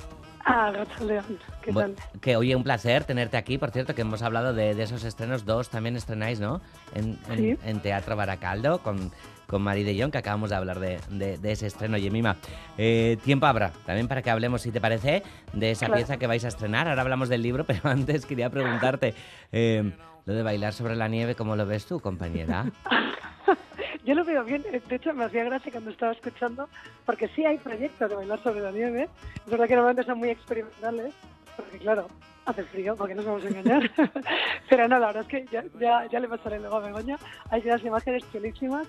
[0.46, 0.72] Ah,
[1.02, 1.96] León, ¿qué tal?
[2.20, 3.58] Que oye, un placer tenerte aquí.
[3.58, 5.46] Por cierto, que hemos hablado de, de esos estrenos.
[5.46, 6.60] Dos también estrenáis, ¿no?
[6.94, 7.58] En, en- Sí.
[7.66, 9.10] en Teatro Baracaldo con,
[9.54, 12.38] con Mari de Jong, que acabamos de hablar de, de- de ese estreno, Yemima.
[12.76, 15.22] Eh, tiempo habrá también para que hablemos, si te parece,
[15.54, 16.00] de esa Claro.
[16.00, 16.88] pieza que vais a estrenar.
[16.88, 19.14] Ahora hablamos del libro, pero antes quería preguntarte
[19.52, 19.92] eh,
[20.26, 22.66] lo de bailar sobre la nieve, ¿cómo lo ves tú, compañera?
[24.06, 26.68] Yo lo veo bien, eh, de hecho me hacía gracia cuando estaba escuchando,
[27.06, 29.08] porque sí hay proyectos de bailar sobre la nieve,
[29.46, 31.14] es verdad que normalmente son muy experimentales,
[31.56, 32.08] porque claro,
[32.46, 33.90] hace frío, porque nos vamos a engañar,
[34.70, 37.18] pero no, la verdad es que ya, ya, ya le pasaré luego a Begoña,
[37.50, 38.88] hay unas imágenes chulísimas,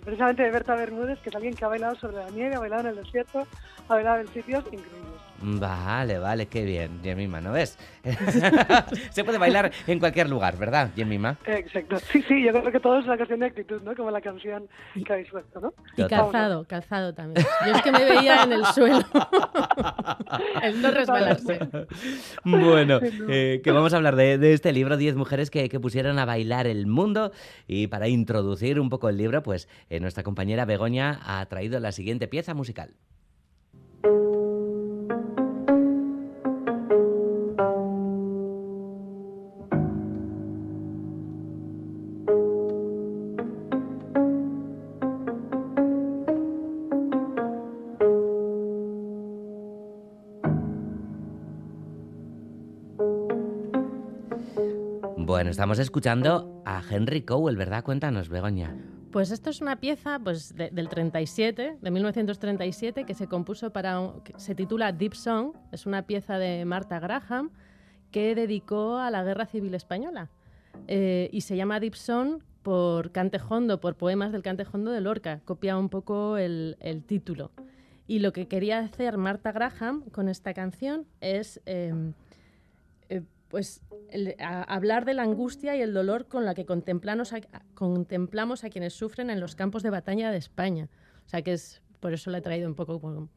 [0.00, 2.82] precisamente de Berta Bermúdez, que es alguien que ha bailado sobre la nieve, ha bailado
[2.82, 3.46] en el desierto,
[3.88, 5.19] ha bailado en sitios increíbles.
[5.42, 7.78] Vale, vale, qué bien, Yemima, ¿no ves?
[9.10, 11.36] Se puede bailar en cualquier lugar, ¿verdad, Yemima?
[11.46, 13.94] Exacto, sí, sí, yo creo que todo es una cuestión de actitud, ¿no?
[13.94, 14.68] Como la canción
[15.04, 15.72] que habéis puesto, ¿no?
[15.96, 17.46] Y calzado, calzado también.
[17.66, 19.00] Yo es que me veía en el suelo.
[20.62, 21.58] el no resbalarse.
[22.44, 26.18] Bueno, eh, que vamos a hablar de, de este libro, 10 mujeres que, que pusieron
[26.18, 27.32] a bailar el mundo.
[27.66, 31.92] Y para introducir un poco el libro, pues eh, nuestra compañera Begoña ha traído la
[31.92, 32.94] siguiente pieza musical.
[55.60, 57.84] Estamos escuchando a Henry Cowell, ¿verdad?
[57.84, 58.74] Cuéntanos, Begoña.
[59.12, 64.10] Pues esto es una pieza pues, de- del 37, de 1937, que se compuso para.
[64.38, 65.52] se titula Deep Song.
[65.70, 67.50] Es una pieza de Martha Graham
[68.10, 70.30] que dedicó a la Guerra Civil Española.
[70.88, 75.40] Eh, y se llama Deep Song por Cantejondo, por poemas del Cantejondo de Lorca.
[75.44, 77.50] Copia un poco el, el título.
[78.06, 81.60] Y lo que quería hacer Martha Graham con esta canción es.
[81.66, 82.14] em,
[83.10, 83.20] eh,
[83.50, 87.40] pues el- a- hablar de la angustia y el dolor con la que contemplamos a,
[87.74, 90.88] contemplamos a quienes sufren en los campos de batalla de España.
[91.26, 93.28] O sea que es por eso la he traído un poco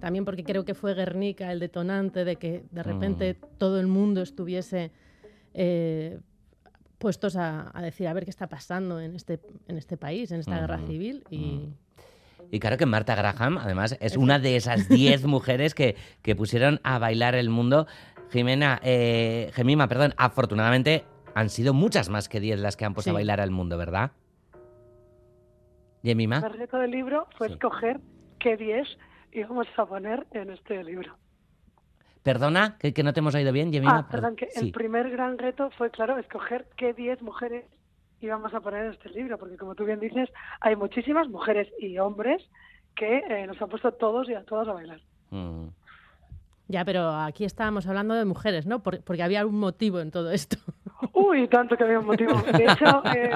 [0.00, 4.20] también porque creo que fue Guernica el detonante de que de repente todo el mundo
[4.20, 4.90] estuviese
[5.54, 6.18] eh,
[6.98, 10.40] puestos a, a decir a ver qué está pasando en este en este país, en
[10.40, 11.68] esta guerra Ujú, civil y
[12.50, 16.80] Y claro que Marta Graham, además, es una de esas 10 mujeres que, que pusieron
[16.82, 17.86] a bailar el mundo.
[18.32, 21.04] Jimena, eh, Gemima, perdón, afortunadamente
[21.34, 24.12] han sido muchas más que 10 las que han puesto a bailar al mundo, ¿verdad?
[26.02, 26.38] Yemima.
[26.38, 28.00] El reto del libro fue escoger
[28.38, 28.88] qué 10
[29.32, 31.16] íbamos a poner en este libro.
[32.22, 33.98] Perdona, que, que no te hemos oído bien, Yemima.
[33.98, 34.66] ah, perdón, que Sí.
[34.66, 37.64] el primer gran reto fue, claro, escoger qué 10 mujeres
[38.20, 40.30] íbamos a poner en este libro, porque como tú bien dices,
[40.60, 42.42] hay muchísimas mujeres y hombres
[42.94, 45.00] que eh, nos han puesto todos y a todas a bailar.
[45.30, 45.66] Mm.
[46.68, 48.82] Ya, pero aquí estábamos hablando de mujeres, ¿no?
[48.82, 50.56] Por- porque había un motivo en todo esto.
[51.12, 52.32] Uy, tanto que había un motivo.
[52.40, 53.30] De hecho, eh,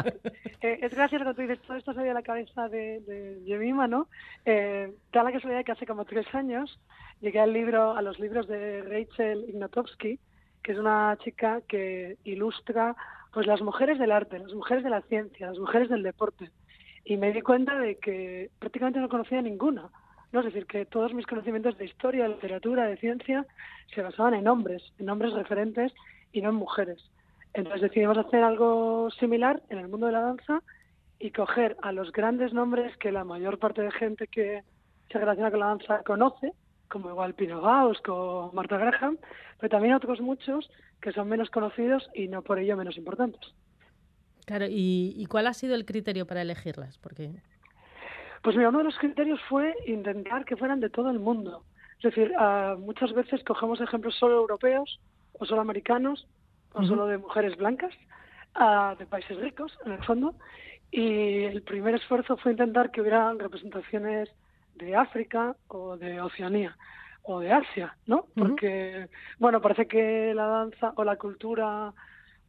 [0.63, 4.09] eh, es gracioso cuando tú dices, todo esto salió de la cabeza de, de ¿no?
[4.45, 6.79] Eh, da la casualidad que hace como tres años
[7.21, 10.19] llegué al libro, a los libros de Rachel Ignatowski,
[10.63, 12.97] que es una chica que ilustra
[13.33, 16.51] pues las mujeres del arte, las mujeres de la ciencia, las mujeres del deporte.
[17.05, 19.91] Y me di cuenta de que prácticamente no conocía ninguna.
[20.41, 23.47] Es decir, que todos mis conocimientos de historia, de literatura, de ciencia,
[23.95, 25.93] se basaban en hombres, en hombres referentes
[26.33, 27.03] y no en mujeres.
[27.55, 30.63] Entonces decidimos hacer algo similar en el mundo de la danza
[31.19, 34.63] y coger a los grandes nombres que la mayor parte de gente que
[35.11, 36.53] se relaciona con la danza conoce,
[36.89, 39.19] como igual Pino Bausch o Marta Graham,
[39.59, 40.71] pero también otros muchos
[41.01, 43.41] que son menos conocidos y no por ello menos importantes.
[44.45, 46.99] Claro, ¿y, y cuál ha sido el criterio para elegirlas?
[46.99, 47.43] Porque
[48.47, 51.65] Pues mira, uno de los criterios fue intentar que fueran de todo el mundo.
[51.97, 55.01] Es decir, ah, muchas veces cogemos ejemplos solo europeos
[55.33, 56.29] o solo americanos
[56.73, 57.93] o solo de mujeres blancas,
[58.55, 60.37] ah, de países ricos, en el fondo.
[60.93, 64.29] Y el primer esfuerzo fue intentar que hubiera representaciones
[64.77, 66.77] de África o de Oceanía
[67.25, 68.27] o de Asia, ¿no?
[68.37, 69.09] Porque,
[69.41, 71.93] bueno, parece que la danza o la cultura,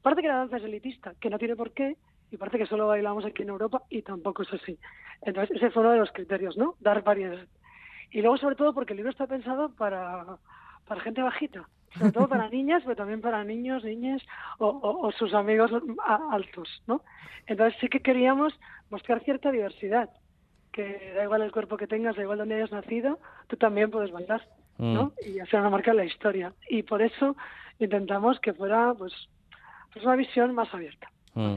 [0.04, 1.98] parece que la danza es elitista, que no tiene por qué,
[2.32, 4.78] y parece que solo bailamos aquí en Europa y tampoco es así.
[5.22, 6.76] Entonces, ese fue uno de los criterios, ¿no?
[6.80, 7.46] Dar variedad.
[8.12, 10.38] Y luego, sobre todo, porque el libro está pensado para,
[10.88, 11.68] para gente bajita,
[11.98, 14.22] sobre todo para niñas, pero también para niños, niñas
[14.60, 15.72] o, o- o sus amigos
[16.06, 17.02] a- altos, ¿no?
[17.48, 18.54] Entonces sí que queríamos
[18.90, 20.10] mostrar cierta diversidad,
[20.72, 24.12] que da igual el cuerpo que tengas, da igual dónde hayas nacido, tú también puedes
[24.12, 24.42] bailar,
[24.94, 25.14] ¿no?
[25.26, 26.54] Y hacer una marca en la historia.
[26.70, 27.36] Y por eso
[27.80, 29.12] intentamos que fuera, pues,
[29.92, 31.10] pues una visión más abierta.
[31.34, 31.56] Mm.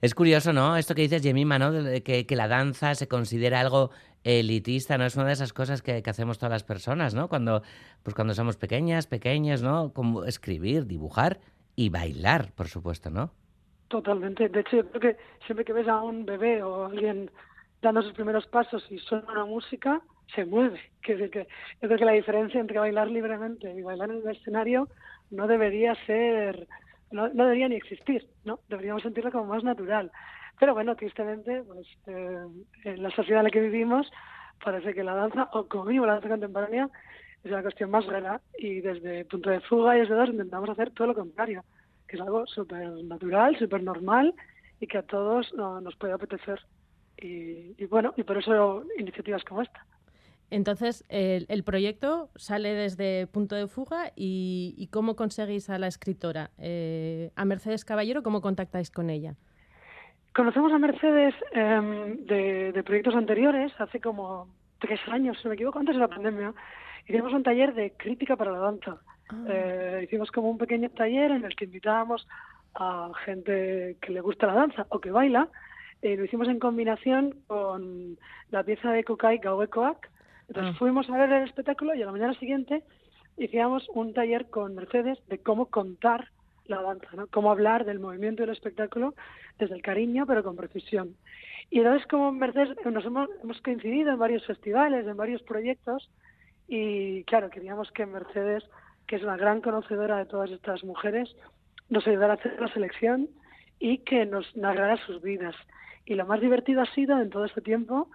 [0.00, 0.76] Es curioso, ¿no?
[0.76, 1.72] Esto que dices, Jemima, ¿no?
[2.02, 3.90] Que, que la danza se considera algo
[4.24, 5.04] elitista, ¿no?
[5.04, 7.28] Es una de esas cosas que, hacemos todas las personas, ¿no?
[7.28, 7.62] Cuando,
[8.02, 9.92] pues cuando somos pequeñas, pequeños, ¿no?
[9.92, 11.40] Como escribir, dibujar
[11.76, 13.32] y bailar, por supuesto, ¿no?
[13.88, 14.48] Totalmente.
[14.48, 17.30] De hecho, yo creo que siempre que ves a un bebé o a alguien
[17.82, 20.00] dando sus primeros pasos y suena una música,
[20.34, 20.80] se mueve.
[21.02, 21.48] Que, que-
[21.82, 24.88] yo creo que la diferencia entre bailar libremente y bailar en el escenario
[25.30, 26.68] no debería ser,
[27.10, 28.60] no, no debería ni existir, ¿no?
[28.68, 30.10] Deberíamos sentirlo como más natural.
[30.58, 32.38] Pero bueno, tristemente, pues eh,
[32.84, 34.10] en la sociedad en la que vivimos,
[34.62, 36.88] parece que la danza, o como mínimo la danza contemporánea,
[37.42, 40.90] es una cuestión más rara y desde Punto de Fuga y desde dos intentamos hacer
[40.92, 41.64] todo lo contrario,
[42.06, 44.34] que es algo súper natural, súper normal
[44.78, 46.60] y que a todos no- nos puede apetecer.
[47.16, 49.86] Y, y bueno, y por eso iniciativas como esta.
[50.50, 55.86] Entonces el, el proyecto sale desde Punto de Fuga y, y ¿cómo conseguís a la
[55.86, 56.50] escritora?
[56.58, 59.34] Eh, a Mercedes Caballero, ¿cómo contactáis con ella?
[60.34, 64.48] Conocemos a Mercedes em, de, de proyectos anteriores, hace como
[64.78, 66.54] tres años, si no me equivoco, antes de la pandemia.
[67.06, 68.98] Hicimos un taller de crítica para la danza.
[69.48, 72.26] Eh, hicimos como un pequeño taller en el que invitábamos
[72.74, 75.48] a gente que le gusta la danza o que baila.
[76.02, 78.16] Eh, lo hicimos en combinación con
[78.50, 80.08] la pieza de Kukai Gauekoak.
[80.50, 80.78] Entonces Ah.
[80.78, 82.82] fuimos a ver el espectáculo y a la mañana siguiente
[83.38, 86.28] hicimos un taller con Mercedes de cómo contar
[86.66, 87.28] la danza, ¿no?
[87.28, 89.14] Cómo hablar del movimiento del espectáculo
[89.58, 91.14] desde el cariño, pero con precisión.
[91.70, 96.10] Y entonces, como Mercedes, nos hemos, hemos coincidido en varios festivales, en varios proyectos,
[96.66, 98.64] y claro, queríamos que Mercedes,
[99.06, 101.34] que es una gran conocedora de todas estas mujeres,
[101.88, 103.28] nos ayudara a hacer la selección
[103.78, 105.54] y que nos narrara sus vidas.
[106.06, 108.08] Y lo más divertido ha sido en todo este tiempo,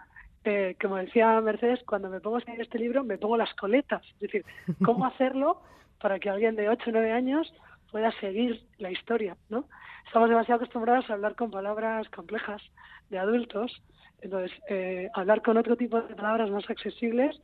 [0.46, 4.04] eh, como decía Mercedes, cuando me pongo a escribir este libro, me pongo las coletas.
[4.14, 4.46] Es decir,
[4.84, 5.62] cómo hacerlo
[6.02, 7.52] para que alguien de 8 o 9 años
[7.92, 9.66] pueda seguir la historia, ¿no?
[10.06, 12.62] Estamos demasiado acostumbrados a hablar con palabras complejas
[13.10, 13.82] de adultos,
[14.22, 17.40] entonces eh, hablar con otro tipo de palabras más accesibles,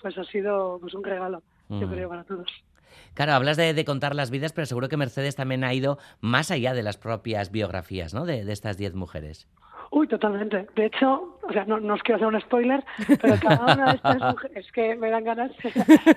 [0.00, 1.90] pues ha sido pues un regalo, yo Mm.
[1.90, 2.46] creo, para todos.
[3.14, 6.50] Claro, hablas de, de contar las vidas, pero seguro que Mercedes también ha ido más
[6.50, 8.24] allá de las propias biografías, ¿no?
[8.24, 9.48] De, de estas diez mujeres.
[9.90, 10.66] Uy, totalmente.
[10.74, 12.84] De hecho, o sea, no, no os quiero hacer un spoiler,
[13.20, 15.52] pero cada una de estas mujeres, es que me dan ganas.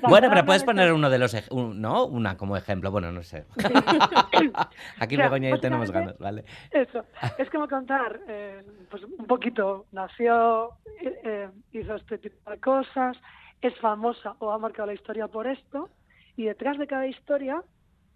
[0.08, 2.06] Bueno, pero puedes poner uno de los, un- ¿no?
[2.06, 3.46] Una como ejemplo, bueno, no sé.
[5.00, 6.44] Aquí O sea, Begoña y tenemos ganas, ¿vale?
[6.72, 7.04] Eso,
[7.38, 10.72] es como contar, eh, pues un poquito, nació,
[11.02, 13.18] eh, hizo este tipo de cosas,
[13.62, 15.90] es famosa o ha marcado la historia por esto,
[16.36, 17.62] y detrás de cada historia,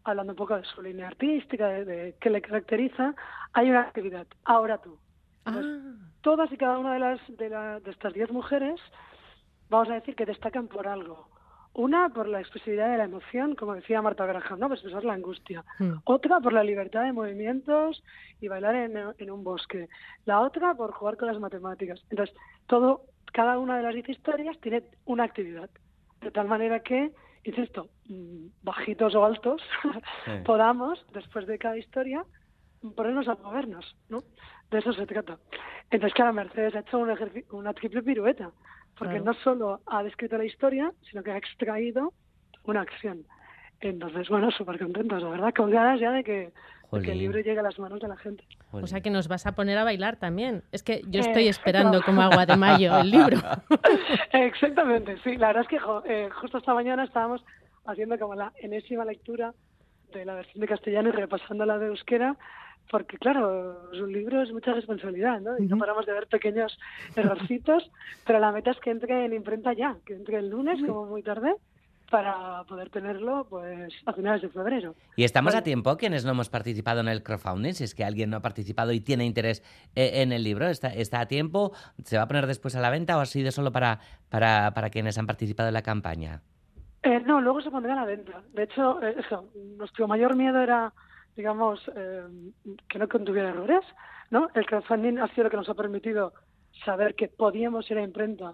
[0.05, 3.13] hablando un poco de su línea artística, de, de qué le caracteriza,
[3.53, 4.27] hay una actividad.
[4.45, 4.97] Ahora tú.
[5.45, 5.81] Entonces,
[6.21, 8.79] Todas y cada una de las de, la- de estas diez mujeres,
[9.69, 11.27] vamos a decir que destacan por algo.
[11.73, 14.67] Una por la expresividad de la emoción, como decía Marta Graham, ¿no?
[14.67, 15.65] Pues expresar la angustia.
[15.79, 15.93] Mm.
[16.05, 18.03] Otra por la libertad de movimientos
[18.39, 19.89] y bailar en, en un bosque.
[20.25, 21.99] La otra por jugar con las matemáticas.
[22.09, 22.33] Entonces,
[22.67, 23.01] todo,
[23.33, 25.69] cada una de las diez historias tiene una actividad.
[26.21, 27.11] De tal manera que,
[27.43, 29.61] insisto, mm, bajitos o altos,
[30.45, 32.23] podamos, después de cada historia,
[32.95, 34.23] ponernos a movernos, ¿no?
[34.71, 35.37] De eso se trata.
[35.89, 38.51] Entonces, claro, Mercedes ha hecho un ejerci- una triple pirueta,
[38.97, 39.25] porque Claro.
[39.25, 42.13] no solo ha descrito la historia, sino que ha extraído
[42.65, 43.25] una acción.
[43.81, 46.51] Entonces, bueno, súper contentos, la verdad, con ganas ya de que,
[46.91, 48.43] de que el libro llegue a las manos de la gente.
[48.71, 50.63] O sea que nos vas a poner a bailar también.
[50.71, 52.05] Es que yo Eh, estoy esperando no.
[52.05, 53.37] como agua de mayo el libro.
[54.31, 55.37] Exactamente, sí.
[55.37, 57.43] La verdad es que jo, eh, justo esta mañana estábamos
[57.85, 59.53] haciendo como la enésima lectura
[60.13, 62.37] de la versión de castellano y repasando la de euskera,
[62.89, 65.57] porque claro, un libro es mucha responsabilidad, ¿no?
[65.57, 66.77] Y no paramos de ver pequeños
[67.15, 67.89] errorcitos,
[68.25, 71.23] pero la meta es que entre en imprenta ya, que entre el lunes como muy
[71.23, 71.55] tarde
[72.13, 74.93] para poder tenerlo pues a finales de febrero.
[75.15, 77.73] Y estamos a tiempo quienes no hemos participado en el crowdfunding.
[77.73, 79.63] Si es que alguien no ha participado y tiene interés
[79.95, 81.71] eh, en el libro, ¿está, está a tiempo?
[82.03, 84.91] ¿Se va a poner después a la venta o ha sido solo para, para, para
[84.91, 86.41] quienes han participado en la campaña?
[87.03, 88.43] Eh, no, luego se pondrá a la venta.
[88.53, 90.93] De hecho, eh, eso, nuestro mayor miedo era,
[91.35, 92.23] digamos, eh,
[92.87, 93.83] que no contuviera errores,
[94.29, 94.49] ¿no?
[94.53, 96.33] El crowdfunding ha sido lo que nos ha permitido
[96.85, 98.53] saber que podíamos ir a imprenta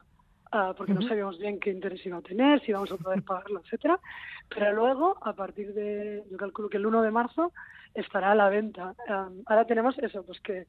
[0.51, 3.61] ah, porque no sabíamos bien qué interés iba a tener, si íbamos a poder pagarlo,
[3.63, 3.99] etcétera.
[4.49, 7.53] Pero luego, a partir de, yo calculo que el 1 de marzo
[7.93, 8.95] estará a la venta.
[9.07, 10.67] Ah, ahora tenemos eso, pues que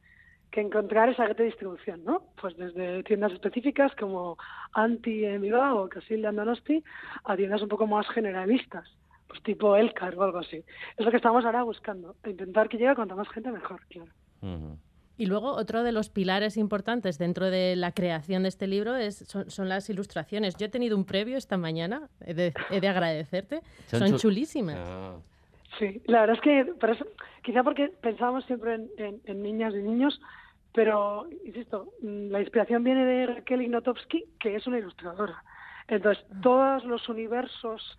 [0.50, 2.22] que encontrar esa red de distribución, ¿no?
[2.40, 4.36] Pues desde tiendas específicas como
[4.72, 6.82] Anti en Bilbao o Casilda en Donosti
[7.24, 8.88] a tiendas un poco más generalistas,
[9.30, 10.62] pues tipo Elcar o algo así.
[10.96, 14.10] Es lo que estamos ahora buscando, intentar que llegue a cuanta más gente mejor, claro.
[15.16, 19.16] Y luego otro de los pilares importantes dentro de la creación de este libro es,
[19.28, 20.56] son, son las ilustraciones.
[20.56, 23.60] Yo he tenido un previo esta mañana, he de, he de agradecerte.
[23.86, 24.78] Son Son, chu- chulísimas.
[25.78, 27.06] Sí, la verdad es que por eso,
[27.42, 30.20] quizá porque pensábamos siempre en, en- en niñas y niños,
[30.72, 35.42] pero, insisto, la inspiración viene de Raquel Ignotovsky, que es una ilustradora.
[35.88, 37.98] Entonces, todos los universos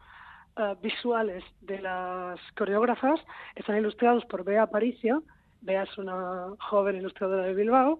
[0.57, 3.19] eh, visuales de las coreógrafas
[3.55, 5.23] están ilustrados por Bea Aparicio.
[5.61, 7.99] Bea es una joven ilustradora de Bilbao.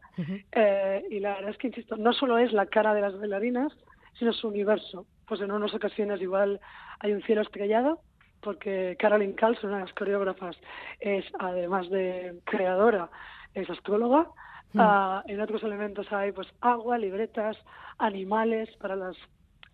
[0.52, 3.72] Eh, y la verdad es que, insisto, no solo es la cara de las bailarinas,
[4.18, 5.06] sino su universo.
[5.28, 6.60] Pues en unas ocasiones igual
[7.00, 8.00] hay un cielo estrellado,
[8.42, 10.58] porque Caroline Carlson, una de las coreógrafas,
[11.00, 13.10] es además de creadora,
[13.54, 14.28] es astróloga.
[14.74, 14.80] Mm.
[14.80, 17.58] Ah, en otros elementos hay pues agua, libretas,
[17.98, 19.16] animales para las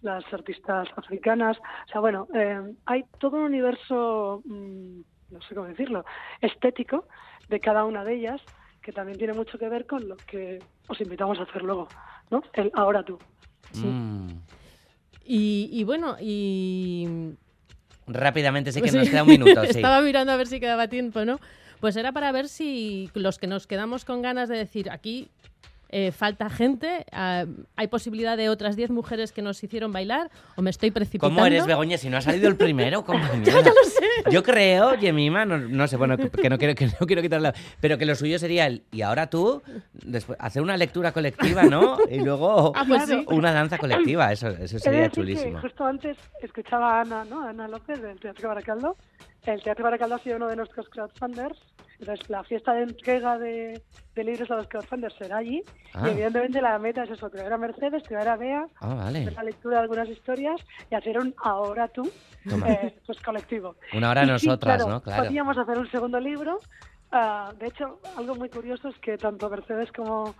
[0.01, 1.57] las artistas africanas.
[1.87, 4.99] O sea, bueno, eh, hay todo un universo, mm,
[5.31, 6.05] no sé cómo decirlo,
[6.41, 7.07] estético
[7.49, 8.41] de cada una de ellas
[8.81, 11.87] que también tiene mucho que ver con lo que os invitamos a hacer luego,
[12.31, 12.41] ¿no?
[12.53, 13.19] El ahora tú.
[13.73, 14.29] Mm.
[15.25, 17.33] Y, y bueno, y...
[18.07, 18.97] Rápidamente, sé que Sí.
[18.97, 19.61] nos queda un minuto.
[19.63, 19.71] sí.
[19.71, 21.37] Estaba mirando a ver si quedaba tiempo, ¿no?
[21.81, 25.29] Pues era para ver si los que nos quedamos con ganas de decir aquí
[25.89, 30.61] eh, falta gente, ah, hay posibilidad de otras 10 mujeres que nos hicieron bailar o
[30.61, 31.33] me estoy precipitando.
[31.35, 31.97] ¿Cómo eres, Begoña?
[31.97, 33.03] Si no ha salido el primero.
[33.43, 34.31] Ya, ya lo sé.
[34.31, 37.53] Yo creo, Yemima, no, no sé, bueno, que, que no quiero, que no quiero quitarla,
[37.79, 39.61] pero que lo suyo sería el, y ahora tú,
[39.93, 41.97] después, hacer una lectura colectiva, ¿no?
[42.09, 43.25] Y luego Ah, pues sí.
[43.27, 45.55] una danza colectiva, eso, eso sería chulísimo.
[45.61, 47.47] Que justo antes escuchaba a Ana, ¿no?
[47.47, 48.97] Ana López del Teatro Baracaldo.
[49.53, 51.57] El Teatro Baracaldo ha sido uno de nuestros crowdfunders.
[51.99, 53.81] Entonces, la fiesta de entrega de,
[54.13, 55.63] de libros a los crowdfunders será allí.
[55.93, 56.03] Ah.
[56.07, 59.21] Y evidentemente la meta es eso, traer a Mercedes, traer a Bea, Ah, vale.
[59.21, 62.07] hacer la lectura de algunas historias y hacer un ahora tú,
[62.67, 63.75] eh, pues colectivo.
[63.93, 65.01] Una hora Y nosotras, claro, ¿no?
[65.01, 65.23] Claro.
[65.23, 66.59] Podíamos hacer un segundo libro.
[67.11, 70.35] Ah, de hecho, algo muy curioso es que tanto Mercedes como,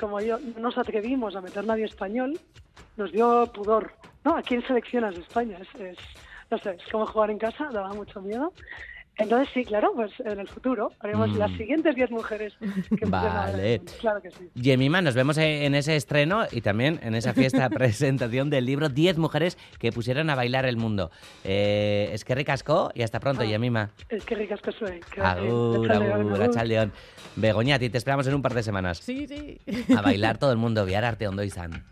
[0.00, 2.38] como yo no nos atrevimos a meter nadie español.
[2.96, 3.92] Nos dio pudor.
[4.24, 4.36] ¿no?
[4.36, 5.58] ¿A quién seleccionas de España?
[5.60, 5.98] Es, es-
[6.50, 8.52] no sé, es como jugar en casa, daba mucho miedo.
[9.18, 11.38] Entonces, sí, claro, pues en el futuro haremos Mm.
[11.38, 12.52] las siguientes 10 mujeres
[12.98, 13.80] que Vale.
[13.98, 14.50] Claro que sí.
[14.54, 19.16] Yemima, nos vemos en ese estreno y también en esa fiesta presentación del libro 10
[19.16, 21.10] mujeres que pusieron a bailar el mundo.
[21.44, 23.46] Eh, es que ricasco y hasta pronto, Ah.
[23.46, 23.88] Yemima.
[24.10, 25.00] Es que ricas que soy.
[25.10, 26.32] Que- Agur, agur, agur.
[26.34, 26.92] Arratsaldeon.
[27.36, 28.98] Begoña, a ti te esperamos en un par de semanas.
[28.98, 29.58] Sí, sí.
[29.96, 31.84] A bailar todo el mundo, viar arte ondo izan.